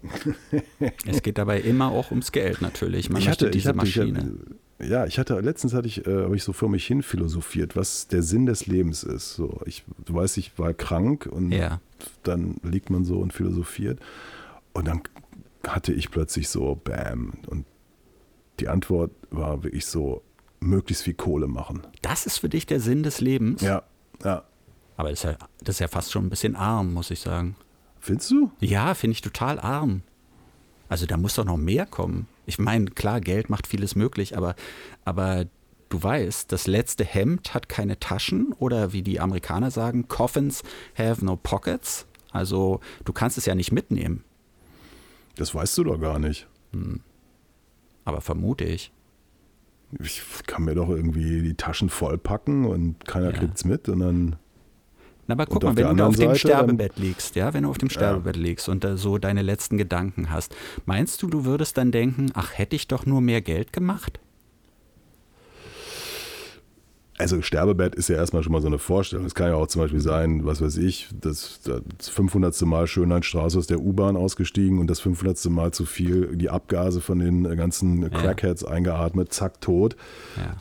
[1.05, 3.09] es geht dabei immer auch ums Geld natürlich.
[3.09, 4.33] Man ich hatte diese hatte, Maschine.
[4.79, 7.75] Ich, ja, ich hatte letztens hatte ich, äh, habe ich so vor mich hin philosophiert,
[7.75, 9.33] was der Sinn des Lebens ist.
[9.33, 11.81] So, ich, du weißt, ich war krank und ja.
[12.23, 13.99] dann liegt man so und philosophiert
[14.73, 15.01] und dann
[15.65, 17.33] hatte ich plötzlich so, bam.
[17.47, 17.65] Und
[18.59, 20.21] die Antwort war wirklich so,
[20.59, 21.81] möglichst viel Kohle machen.
[22.01, 23.61] Das ist für dich der Sinn des Lebens?
[23.61, 23.83] Ja,
[24.23, 24.43] ja.
[24.97, 27.55] Aber das ist ja, das ist ja fast schon ein bisschen arm, muss ich sagen.
[27.99, 28.51] Findest du?
[28.59, 30.01] Ja, finde ich total arm.
[30.89, 32.27] Also da muss doch noch mehr kommen.
[32.45, 34.55] Ich meine, klar, Geld macht vieles möglich, aber,
[35.05, 35.45] aber
[35.89, 40.63] du weißt, das letzte Hemd hat keine Taschen oder wie die Amerikaner sagen, Coffins
[40.97, 42.05] have no pockets.
[42.31, 44.23] Also du kannst es ja nicht mitnehmen.
[45.35, 46.47] Das weißt du doch gar nicht.
[46.71, 47.01] Hm.
[48.05, 48.91] Aber vermute ich.
[49.99, 53.37] Ich kann mir doch irgendwie die Taschen vollpacken und keiner ja.
[53.37, 54.35] kriegt's mit und dann.
[55.27, 57.89] Na, aber guck mal, wenn du auf dem Sterbebett liegst, ja, wenn du auf dem
[57.89, 58.41] Sterbebett ja.
[58.41, 60.55] liegst und da so deine letzten Gedanken hast,
[60.85, 64.19] meinst du, du würdest dann denken, ach, hätte ich doch nur mehr Geld gemacht?
[67.19, 69.25] Also Sterbebett ist ja erstmal schon mal so eine Vorstellung.
[69.25, 72.61] Es kann ja auch zum Beispiel sein, was weiß ich, das, das 500.
[72.61, 75.45] Mal Schönheitsstraße aus der U-Bahn ausgestiegen und das 500.
[75.45, 78.67] Mal zu viel die Abgase von den ganzen Crackheads ja.
[78.67, 79.95] eingeatmet, zack, tot.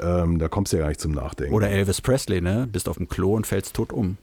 [0.01, 0.23] Ja.
[0.23, 1.55] Ähm, da kommst du ja gar nicht zum Nachdenken.
[1.55, 2.67] Oder Elvis Presley, ne?
[2.73, 4.17] Bist auf dem Klo und fällst tot um.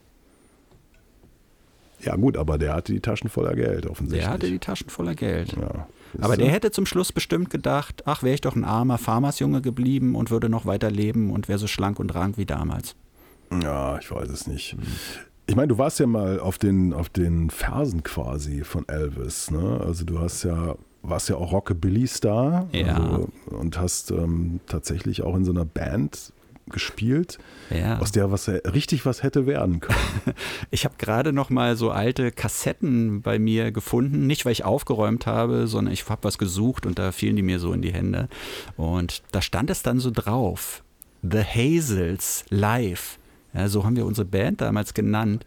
[2.00, 4.24] Ja gut, aber der hatte die Taschen voller Geld offensichtlich.
[4.24, 5.52] Der hatte die Taschen voller Geld.
[5.52, 5.86] Ja.
[6.20, 10.14] Aber der hätte zum Schluss bestimmt gedacht, ach, wäre ich doch ein armer Farmersjunge geblieben
[10.14, 12.94] und würde noch weiter leben und wäre so schlank und rank wie damals.
[13.62, 14.76] Ja, ich weiß es nicht.
[15.46, 19.80] Ich meine, du warst ja mal auf den, auf den Fersen quasi von Elvis, ne?
[19.84, 22.96] Also du hast ja, warst ja auch Rockabilly-Star ja.
[22.96, 26.32] Also, und hast ähm, tatsächlich auch in so einer Band
[26.74, 27.38] gespielt,
[27.70, 27.98] ja.
[27.98, 29.94] aus der was richtig was hätte werden können.
[30.70, 35.26] Ich habe gerade noch mal so alte Kassetten bei mir gefunden, nicht weil ich aufgeräumt
[35.26, 38.28] habe, sondern ich habe was gesucht und da fielen die mir so in die Hände
[38.76, 40.82] und da stand es dann so drauf:
[41.22, 43.18] The Hazels live.
[43.54, 45.46] Ja, so haben wir unsere Band damals genannt.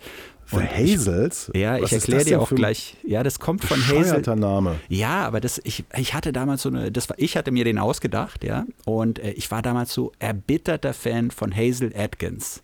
[0.51, 1.51] The Hazels?
[1.53, 2.95] Ich, ja, Was ich erkläre dir auch gleich.
[3.05, 4.35] Ja, das kommt von Hazel.
[4.35, 4.75] Name.
[4.87, 7.77] Ja, aber das, ich, ich hatte damals so eine, das war, ich hatte mir den
[7.77, 8.65] ausgedacht, ja.
[8.85, 12.63] Und äh, ich war damals so erbitterter Fan von Hazel Atkins.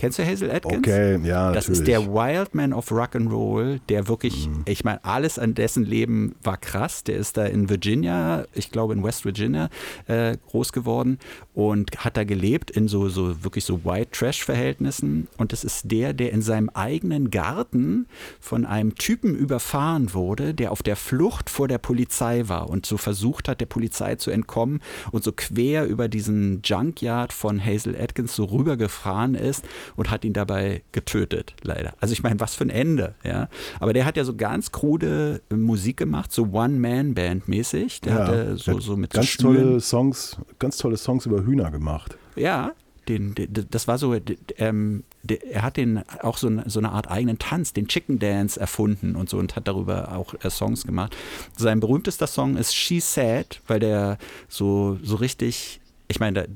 [0.00, 0.78] Kennst du Hazel Atkins?
[0.78, 1.80] Okay, ja, Das natürlich.
[1.80, 4.62] ist der Wildman of Rock'n'Roll, der wirklich, mhm.
[4.64, 7.04] ich meine, alles an dessen Leben war krass.
[7.04, 9.68] Der ist da in Virginia, ich glaube in West Virginia,
[10.06, 11.18] äh, groß geworden
[11.52, 15.28] und hat da gelebt in so, so wirklich so White Trash-Verhältnissen.
[15.36, 18.06] Und das ist der, der in seinem eigenen Garten
[18.40, 22.96] von einem Typen überfahren wurde, der auf der Flucht vor der Polizei war und so
[22.96, 24.80] versucht hat, der Polizei zu entkommen
[25.12, 29.66] und so quer über diesen Junkyard von Hazel Atkins so rübergefahren ist
[29.96, 31.94] und hat ihn dabei getötet, leider.
[32.00, 33.48] Also ich meine, was für ein Ende, ja.
[33.78, 38.00] Aber der hat ja so ganz krude Musik gemacht, so One-Man-Band mäßig.
[38.02, 41.70] Der ja, hatte so, so mit ganz so tolle Songs, ganz tolle Songs über Hühner
[41.70, 42.16] gemacht.
[42.36, 42.72] Ja,
[43.08, 44.16] den, den, das war so,
[44.58, 45.04] ähm,
[45.50, 49.28] er hat den auch so, so, eine Art eigenen Tanz, den Chicken Dance erfunden und
[49.28, 51.16] so und hat darüber auch äh, Songs gemacht.
[51.56, 54.18] Sein berühmtester Song ist She Said, weil der
[54.48, 56.48] so, so richtig, ich meine,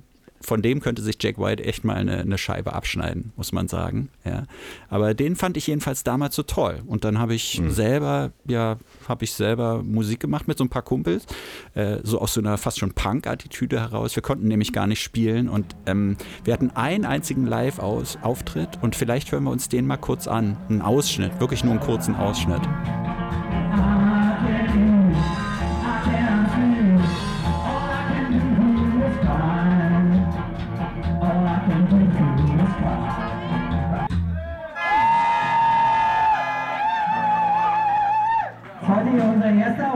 [0.44, 4.10] von dem könnte sich Jack White echt mal eine, eine, Scheibe abschneiden, muss man sagen.
[4.24, 4.44] Ja.
[4.88, 6.82] Aber den fand ich jedenfalls damals so toll.
[6.86, 7.70] Und dann habe ich mhm.
[7.70, 8.76] selber, ja,
[9.08, 11.26] habe ich selber Musik gemacht mit so ein paar Kumpels,
[11.74, 14.14] äh, so aus so einer fast schon Punk-Attitüde heraus.
[14.16, 19.32] Wir konnten nämlich gar nicht spielen und ähm, wir hatten einen einzigen Live-Auftritt und vielleicht
[19.32, 20.56] hören wir uns den mal kurz an.
[20.68, 22.62] Einen Ausschnitt, wirklich nur einen kurzen Ausschnitt.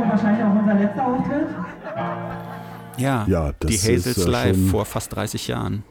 [0.09, 1.49] Wahrscheinlich auch unser letzter Auftritt.
[2.97, 5.85] Ja, ja die Hazels äh, Live vor fast 30 Jahren.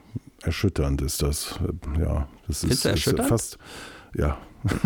[0.44, 1.60] Erschütternd ist das.
[2.00, 3.08] Ja, das Findest ist?
[3.08, 3.58] Ist fast.
[4.14, 4.38] Ja.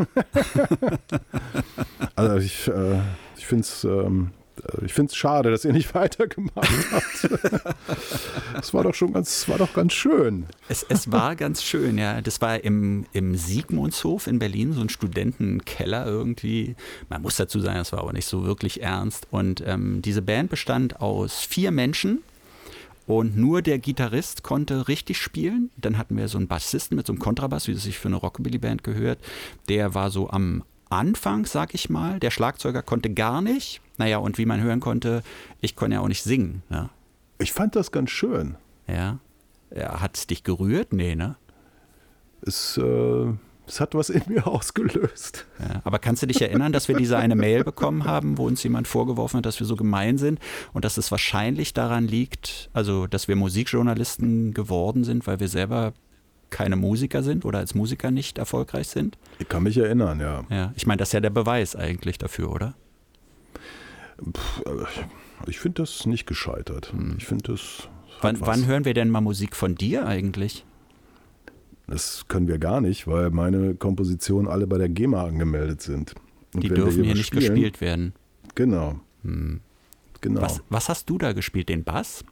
[2.16, 3.00] also ich, äh,
[3.38, 4.41] ich finde es ähm, äh,
[4.84, 7.30] ich finde es schade, dass ihr nicht weitergemacht habt.
[8.60, 10.46] Es war doch schon ganz, war doch ganz schön.
[10.70, 12.22] Es, es war ganz schön, ja.
[12.22, 16.76] Das war im, im Siegmundshof in Berlin, so ein Studentenkeller irgendwie.
[17.10, 19.28] Man muss dazu sagen, das war aber nicht so wirklich ernst.
[19.32, 22.20] Und ähm, diese Band bestand aus vier Menschen.
[23.08, 25.70] Und nur der Gitarrist konnte richtig spielen.
[25.76, 28.18] Dann hatten wir so einen Bassisten mit so einem Kontrabass, wie es sich für eine
[28.18, 29.20] Rockabilly-Band gehört.
[29.68, 32.20] Der war so am Anfang, sag ich mal.
[32.20, 33.82] Der Schlagzeuger konnte gar nicht.
[34.02, 35.22] Naja, und wie man hören konnte,
[35.60, 36.64] ich konnte ja auch nicht singen.
[36.72, 36.90] Ja.
[37.38, 38.56] Ich fand das ganz schön.
[38.88, 39.20] Ja.
[39.76, 40.92] ja Hat es dich gerührt?
[40.92, 41.36] Nee, ne?
[42.42, 43.34] Es, äh,
[43.68, 45.46] es hat was in mir ausgelöst.
[45.60, 48.64] Ja, aber kannst du dich erinnern, dass wir diese eine Mail bekommen haben, wo uns
[48.64, 50.40] jemand vorgeworfen hat, dass wir so gemein sind
[50.74, 55.94] und dass es wahrscheinlich daran liegt, also dass wir Musikjournalisten geworden sind, weil wir selber
[56.50, 59.20] keine Musiker sind oder als Musiker nicht erfolgreich sind?
[59.38, 60.44] Ich kann mich erinnern, ja.
[60.50, 62.74] Ja, ich meine, das ist ja der Beweis eigentlich dafür, oder?
[64.66, 64.86] Äh,
[65.48, 66.92] ich finde das nicht gescheitert.
[66.94, 67.16] Hm.
[67.18, 67.90] Ich finde das.
[68.22, 70.66] Wann, wann hören wir denn mal Musik von dir eigentlich?
[71.88, 76.16] Das können wir gar nicht, weil meine Kompositionen alle bei der GEMA angemeldet sind.
[76.54, 78.14] Und Die dürfen hier nicht spielen, gespielt werden.
[78.56, 79.00] Genau.
[79.24, 79.62] Hm.
[80.22, 80.42] genau.
[80.42, 81.70] Was, was, hast du da gespielt?
[81.70, 82.24] Den Bass?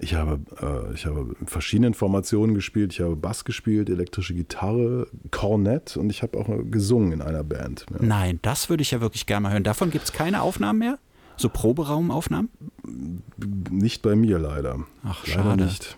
[0.00, 2.92] Ich habe, äh, ich habe verschiedene Formationen gespielt.
[2.92, 7.86] Ich habe Bass gespielt, elektrische Gitarre, Kornett und ich habe auch gesungen in einer Band.
[7.90, 7.98] Ja.
[8.00, 9.64] Nein, das würde ich ja wirklich gerne mal hören.
[9.64, 10.98] Davon gibt es keine Aufnahmen mehr?
[11.38, 12.50] So Proberaumaufnahmen?
[13.70, 14.84] Nicht bei mir leider.
[15.04, 15.64] Ach, leider schade.
[15.64, 15.96] nicht.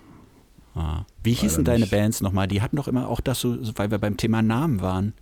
[0.74, 1.04] Ah.
[1.22, 1.90] Wie leider hießen deine nicht.
[1.90, 2.46] Bands nochmal?
[2.46, 5.14] Die hatten doch immer auch das so, weil wir beim Thema Namen waren.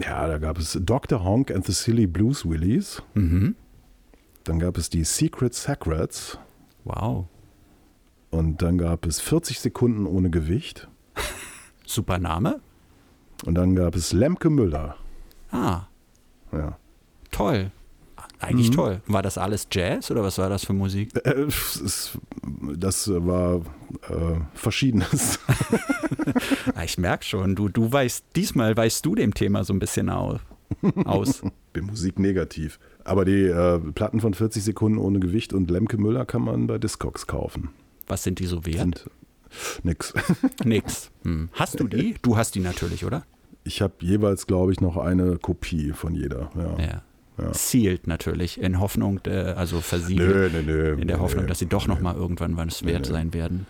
[0.00, 1.24] Ja, da gab es Dr.
[1.24, 3.02] Honk and the Silly Blues Willies.
[3.14, 3.56] Mhm.
[4.44, 6.38] Dann gab es die Secret Sacrets.
[6.84, 7.26] Wow.
[8.30, 10.88] Und dann gab es 40 Sekunden ohne Gewicht.
[11.86, 12.60] Super Name.
[13.44, 14.96] Und dann gab es Lemke Müller.
[15.50, 15.82] Ah.
[16.52, 16.78] Ja.
[17.30, 17.72] Toll.
[18.40, 18.74] Eigentlich mhm.
[18.74, 19.00] toll.
[19.06, 21.10] War das alles Jazz oder was war das für Musik?
[21.24, 21.46] Äh,
[22.76, 25.38] das war äh, Verschiedenes.
[26.74, 30.10] Ah, ich merke schon, du, du weißt, diesmal weißt du dem Thema so ein bisschen
[30.10, 30.40] aus.
[31.04, 31.42] aus.
[31.72, 32.78] Bin Musik negativ.
[33.04, 36.78] Aber die äh, Platten von 40 Sekunden ohne Gewicht und Lemke Müller kann man bei
[36.78, 37.70] Discogs kaufen.
[38.06, 38.78] Was sind die so wert?
[38.78, 39.04] Sind
[39.82, 40.14] nix.
[40.64, 41.10] Nix.
[41.24, 41.48] Hm.
[41.52, 42.14] Hast du die?
[42.22, 43.24] Du hast die natürlich, oder?
[43.64, 46.50] Ich habe jeweils, glaube ich, noch eine Kopie von jeder.
[46.56, 46.84] Ja.
[46.84, 47.02] ja.
[47.38, 47.54] Ja.
[47.54, 51.66] Sealed natürlich, in Hoffnung, äh, also versiegelt, nö, nö, nö, in der Hoffnung, dass sie
[51.66, 53.66] doch nochmal irgendwann was wert sein werden.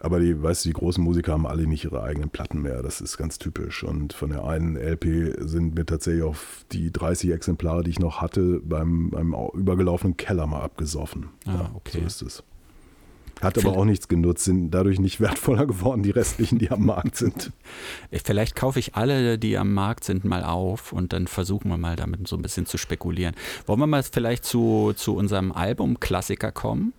[0.00, 2.82] Aber die, weißt du, die großen Musiker haben alle nicht ihre eigenen Platten mehr.
[2.82, 3.84] Das ist ganz typisch.
[3.84, 6.34] Und von der einen LP sind mir tatsächlich auch
[6.72, 11.28] die 30 Exemplare, die ich noch hatte, beim, beim übergelaufenen Keller mal abgesoffen.
[11.46, 12.00] Ah, ja, okay.
[12.00, 12.42] So ist es.
[13.42, 17.16] Hat aber auch nichts genutzt, sind dadurch nicht wertvoller geworden, die restlichen, die am Markt
[17.16, 17.52] sind.
[18.24, 21.96] Vielleicht kaufe ich alle, die am Markt sind, mal auf und dann versuchen wir mal
[21.96, 23.34] damit so ein bisschen zu spekulieren.
[23.66, 26.92] Wollen wir mal vielleicht zu, zu unserem Album-Klassiker kommen?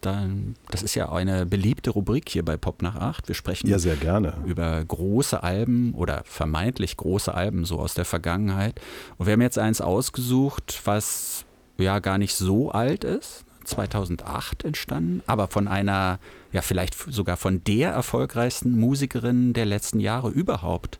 [0.00, 3.28] Dann, das ist ja eine beliebte Rubrik hier bei Pop nach 8.
[3.28, 4.34] Wir sprechen ja, sehr gerne.
[4.44, 8.80] über große Alben oder vermeintlich große Alben so aus der Vergangenheit.
[9.16, 11.44] Und wir haben jetzt eins ausgesucht, was
[11.78, 13.45] ja gar nicht so alt ist.
[13.66, 16.18] 2008 entstanden, aber von einer,
[16.52, 20.98] ja vielleicht sogar von der erfolgreichsten Musikerin der letzten Jahre überhaupt,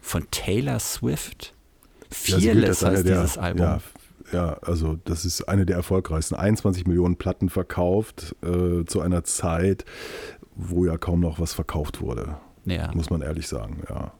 [0.00, 1.52] von Taylor Swift.
[2.10, 3.62] Fearless ja, heißt der, dieses Album.
[3.62, 3.80] Ja,
[4.32, 6.34] ja, also das ist eine der erfolgreichsten.
[6.34, 9.84] 21 Millionen Platten verkauft äh, zu einer Zeit,
[10.54, 12.36] wo ja kaum noch was verkauft wurde.
[12.64, 12.90] Ja.
[12.94, 14.12] Muss man ehrlich sagen, ja.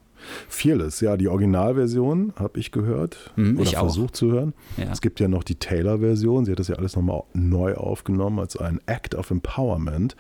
[0.49, 4.17] Fearless, ja, die Originalversion habe ich gehört hm, oder ich versucht auch.
[4.17, 4.55] zu hören.
[4.77, 4.91] Ja.
[4.93, 6.45] Es gibt ja noch die Taylor-Version.
[6.45, 10.17] Sie hat das ja alles nochmal neu aufgenommen als ein Act of Empowerment,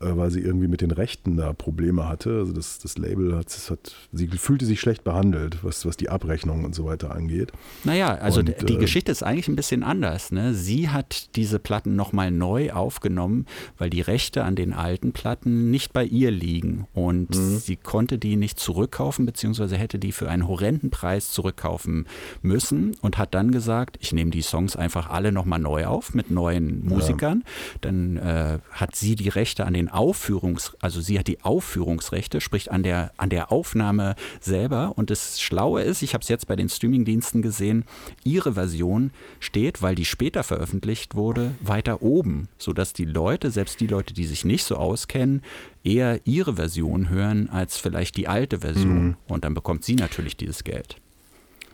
[0.00, 2.38] weil sie irgendwie mit den Rechten da Probleme hatte.
[2.38, 6.08] Also das, das Label hat, das hat, sie fühlte sich schlecht behandelt, was, was die
[6.08, 7.52] Abrechnung und so weiter angeht.
[7.84, 10.32] Naja, also und, die äh, Geschichte ist eigentlich ein bisschen anders.
[10.32, 10.54] Ne?
[10.54, 15.92] Sie hat diese Platten nochmal neu aufgenommen, weil die Rechte an den alten Platten nicht
[15.92, 17.58] bei ihr liegen und mhm.
[17.58, 22.06] sie konnte die nicht zurückkaufen beziehungsweise hätte die für einen horrenden Preis zurückkaufen
[22.42, 26.30] müssen und hat dann gesagt, ich nehme die Songs einfach alle nochmal neu auf mit
[26.30, 27.44] neuen Musikern.
[27.44, 27.78] Ja.
[27.82, 32.72] Dann äh, hat sie die Rechte an den Aufführungs, also sie hat die Aufführungsrechte, sprich
[32.72, 34.94] an der, an der Aufnahme selber.
[34.96, 37.84] Und das Schlaue ist, ich habe es jetzt bei den Streamingdiensten gesehen,
[38.24, 43.86] ihre Version steht, weil die später veröffentlicht wurde, weiter oben, sodass die Leute, selbst die
[43.86, 45.42] Leute, die sich nicht so auskennen,
[45.84, 49.04] eher ihre Version hören als vielleicht die alte Version.
[49.04, 49.16] Mhm.
[49.28, 50.96] Und dann bekommt sie natürlich dieses Geld.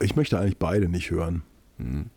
[0.00, 1.42] Ich möchte eigentlich beide nicht hören.
[1.78, 2.10] Mhm.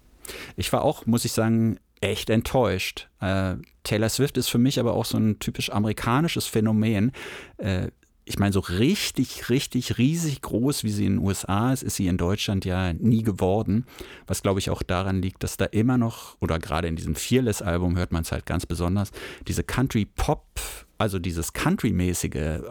[0.56, 3.10] Ich war auch, muss ich sagen, echt enttäuscht.
[3.20, 7.12] Äh, Taylor Swift ist für mich aber auch so ein typisch amerikanisches Phänomen.
[7.58, 7.90] Äh,
[8.26, 12.08] ich meine, so richtig, richtig riesig groß, wie sie in den USA ist, ist sie
[12.08, 13.86] in Deutschland ja nie geworden.
[14.26, 17.98] Was glaube ich auch daran liegt, dass da immer noch, oder gerade in diesem Fearless-Album
[17.98, 19.12] hört man es halt ganz besonders,
[19.48, 22.62] diese Country-Pop- also dieses Country-mäßige,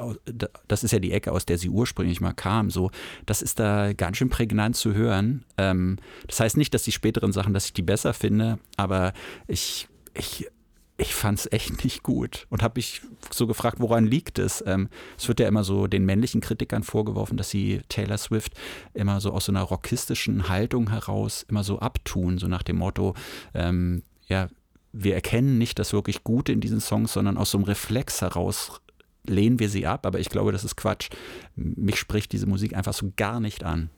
[0.68, 2.90] das ist ja die Ecke, aus der sie ursprünglich mal kam, so,
[3.24, 5.44] das ist da ganz schön prägnant zu hören.
[5.58, 9.12] Ähm, das heißt nicht, dass die späteren Sachen, dass ich die besser finde, aber
[9.46, 10.48] ich, ich,
[10.98, 14.62] ich fand es echt nicht gut und habe mich so gefragt, woran liegt es?
[14.66, 18.54] Ähm, es wird ja immer so den männlichen Kritikern vorgeworfen, dass sie Taylor Swift
[18.94, 23.14] immer so aus so einer rockistischen Haltung heraus immer so abtun, so nach dem Motto,
[23.54, 24.48] ähm, ja,
[24.98, 28.80] wir erkennen nicht das wirklich Gute in diesen Songs, sondern aus so einem Reflex heraus
[29.26, 30.06] lehnen wir sie ab.
[30.06, 31.10] Aber ich glaube, das ist Quatsch.
[31.54, 33.90] Mich spricht diese Musik einfach so gar nicht an.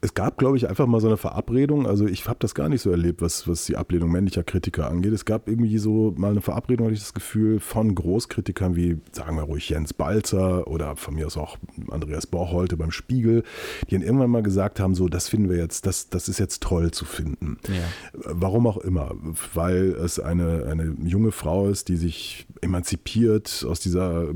[0.00, 1.86] Es gab, glaube ich, einfach mal so eine Verabredung.
[1.86, 5.12] Also ich habe das gar nicht so erlebt, was, was die Ablehnung männlicher Kritiker angeht.
[5.12, 9.36] Es gab irgendwie so mal eine Verabredung, hatte ich das Gefühl, von Großkritikern wie, sagen
[9.36, 11.58] wir ruhig, Jens Balzer oder von mir aus auch
[11.90, 13.42] Andreas Borcholte beim Spiegel,
[13.90, 16.62] die dann irgendwann mal gesagt haben, so, das finden wir jetzt, das, das ist jetzt
[16.62, 17.58] toll zu finden.
[17.66, 17.82] Ja.
[18.24, 19.16] Warum auch immer.
[19.52, 24.28] Weil es eine, eine junge Frau ist, die sich emanzipiert aus dieser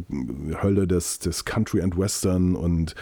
[0.60, 2.96] Hölle des, des Country and Western und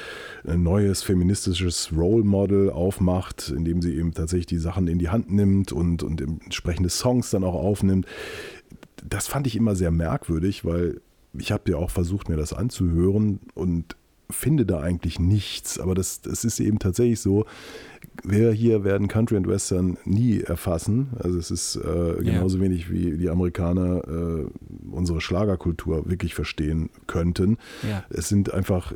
[0.46, 5.30] ein neues feministisches Role Model aufmacht, indem sie eben tatsächlich die Sachen in die Hand
[5.30, 8.06] nimmt und, und entsprechende Songs dann auch aufnimmt.
[9.08, 11.00] Das fand ich immer sehr merkwürdig, weil
[11.32, 13.96] ich habe ja auch versucht, mir das anzuhören und
[14.30, 15.78] finde da eigentlich nichts.
[15.78, 17.46] Aber das, das ist eben tatsächlich so.
[18.22, 21.08] Wir hier werden Country and Western nie erfassen.
[21.18, 22.64] Also es ist äh, genauso ja.
[22.64, 24.46] wenig wie die Amerikaner äh,
[24.90, 27.58] unsere Schlagerkultur wirklich verstehen könnten.
[27.88, 28.04] Ja.
[28.10, 28.92] Es sind einfach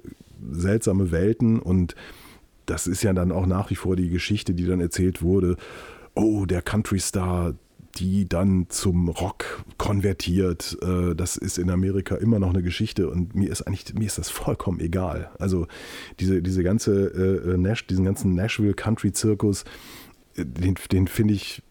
[0.51, 1.95] seltsame Welten und
[2.67, 5.57] das ist ja dann auch nach wie vor die Geschichte, die dann erzählt wurde.
[6.15, 7.55] Oh, der Country Star,
[7.97, 10.77] die dann zum Rock konvertiert.
[10.83, 14.19] Äh, das ist in Amerika immer noch eine Geschichte und mir ist eigentlich, mir ist
[14.19, 15.31] das vollkommen egal.
[15.39, 15.67] Also
[16.21, 19.65] diese, diese ganze äh, äh Nash, diesen ganzen Nashville Country Zirkus,
[20.37, 21.63] den, den finde ich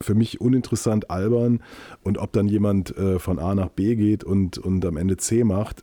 [0.00, 1.60] für mich uninteressant albern
[2.02, 5.82] und ob dann jemand von A nach B geht und, und am Ende C macht,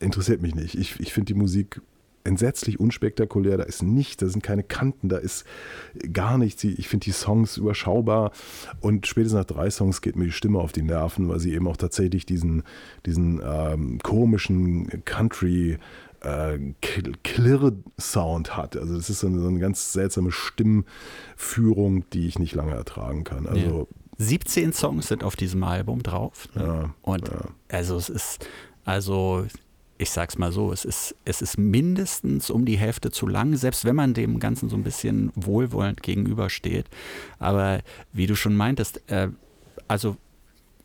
[0.00, 0.74] interessiert mich nicht.
[0.74, 1.80] Ich, ich finde die Musik
[2.24, 5.44] entsetzlich unspektakulär, da ist nichts, da sind keine Kanten, da ist
[6.12, 6.62] gar nichts.
[6.64, 8.32] Ich finde die Songs überschaubar
[8.80, 11.66] und spätestens nach drei Songs geht mir die Stimme auf die Nerven, weil sie eben
[11.68, 12.62] auch tatsächlich diesen,
[13.06, 15.78] diesen ähm, komischen Country
[16.20, 16.58] äh,
[17.24, 18.76] Klirr-Sound hat.
[18.76, 23.24] Also das ist so eine, so eine, ganz seltsame Stimmführung, die ich nicht lange ertragen
[23.24, 23.46] kann.
[23.46, 24.24] Also ja.
[24.24, 26.48] 17 Songs sind auf diesem Album drauf.
[26.54, 26.64] Ne?
[26.64, 27.40] Ja, und ja.
[27.68, 28.46] also es ist
[28.84, 29.46] also
[30.02, 33.84] ich sag's mal so, es ist, es ist mindestens um die Hälfte zu lang, selbst
[33.84, 36.86] wenn man dem Ganzen so ein bisschen wohlwollend gegenübersteht.
[37.38, 37.80] Aber
[38.12, 39.28] wie du schon meintest, äh,
[39.88, 40.16] also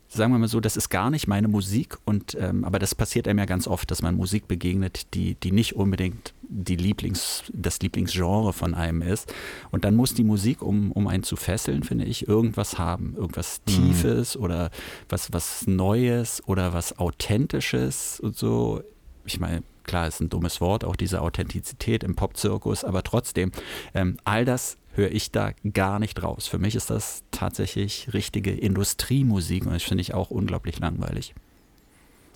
[0.08, 3.28] sagen wir mal so, das ist gar nicht meine Musik und ähm, aber das passiert
[3.28, 7.80] einem ja ganz oft, dass man Musik begegnet, die, die nicht unbedingt die Lieblings, das
[7.82, 9.34] Lieblingsgenre von einem ist.
[9.70, 13.16] Und dann muss die Musik, um, um einen zu fesseln, finde ich, irgendwas haben.
[13.18, 13.72] Irgendwas mhm.
[13.72, 14.44] Tiefes mhm.
[14.44, 14.72] oder
[15.10, 18.82] was, was Neues oder was Authentisches und so
[19.28, 23.52] ich meine, klar, ist ein dummes Wort, auch diese Authentizität im Popzirkus, aber trotzdem,
[23.94, 26.48] ähm, all das höre ich da gar nicht raus.
[26.48, 31.36] Für mich ist das tatsächlich richtige Industriemusik und das finde ich auch unglaublich langweilig.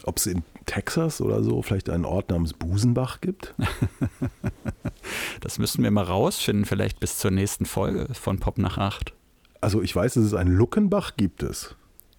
[0.03, 3.53] Ob es in Texas oder so vielleicht einen Ort namens Busenbach gibt?
[5.41, 9.13] das müssen wir mal rausfinden, vielleicht bis zur nächsten Folge von Pop nach acht.
[9.59, 11.75] Also ich weiß, dass es einen Luckenbach gibt es.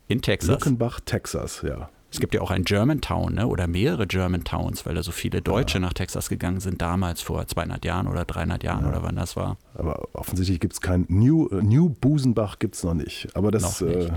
[0.06, 0.50] In Texas.
[0.50, 1.90] Luckenbach, Texas, ja.
[2.12, 3.46] Es gibt ja auch ein Germantown ne?
[3.46, 5.80] oder mehrere Germantowns, weil da so viele Deutsche ja.
[5.80, 8.90] nach Texas gegangen sind, damals vor 200 Jahren oder 300 Jahren ja.
[8.90, 9.56] oder wann das war.
[9.74, 13.28] Aber offensichtlich gibt es kein New, äh, New Busenbach gibt es noch nicht.
[13.34, 14.10] Aber das äh,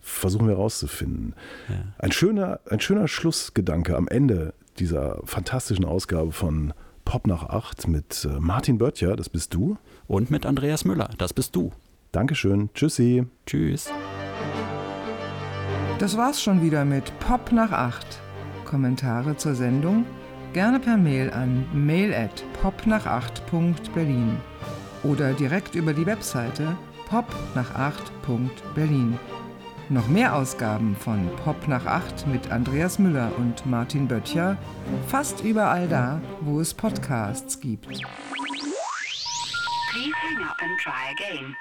[0.00, 1.34] versuchen wir rauszufinden.
[1.68, 1.74] Ja.
[1.98, 6.72] Ein, schöner, ein schöner Schlussgedanke am Ende dieser fantastischen Ausgabe von
[7.04, 9.76] Pop nach 8 mit äh, Martin Böttcher, das bist du.
[10.06, 11.72] Und mit Andreas Müller, das bist du.
[12.12, 12.70] Dankeschön.
[12.74, 13.26] Tschüssi.
[13.46, 13.90] Tschüss.
[16.00, 18.18] Das war's schon wieder mit Pop nach 8.
[18.64, 20.06] Kommentare zur Sendung
[20.54, 24.38] gerne per Mail an mail at popnach8.berlin
[25.02, 26.74] oder direkt über die Webseite
[27.06, 29.18] popnach8.berlin.
[29.90, 34.56] Noch mehr Ausgaben von Pop nach 8 mit Andreas Müller und Martin Böttcher
[35.06, 37.88] fast überall da, wo es Podcasts gibt.
[37.88, 38.06] Please
[40.22, 41.54] hang up and try again.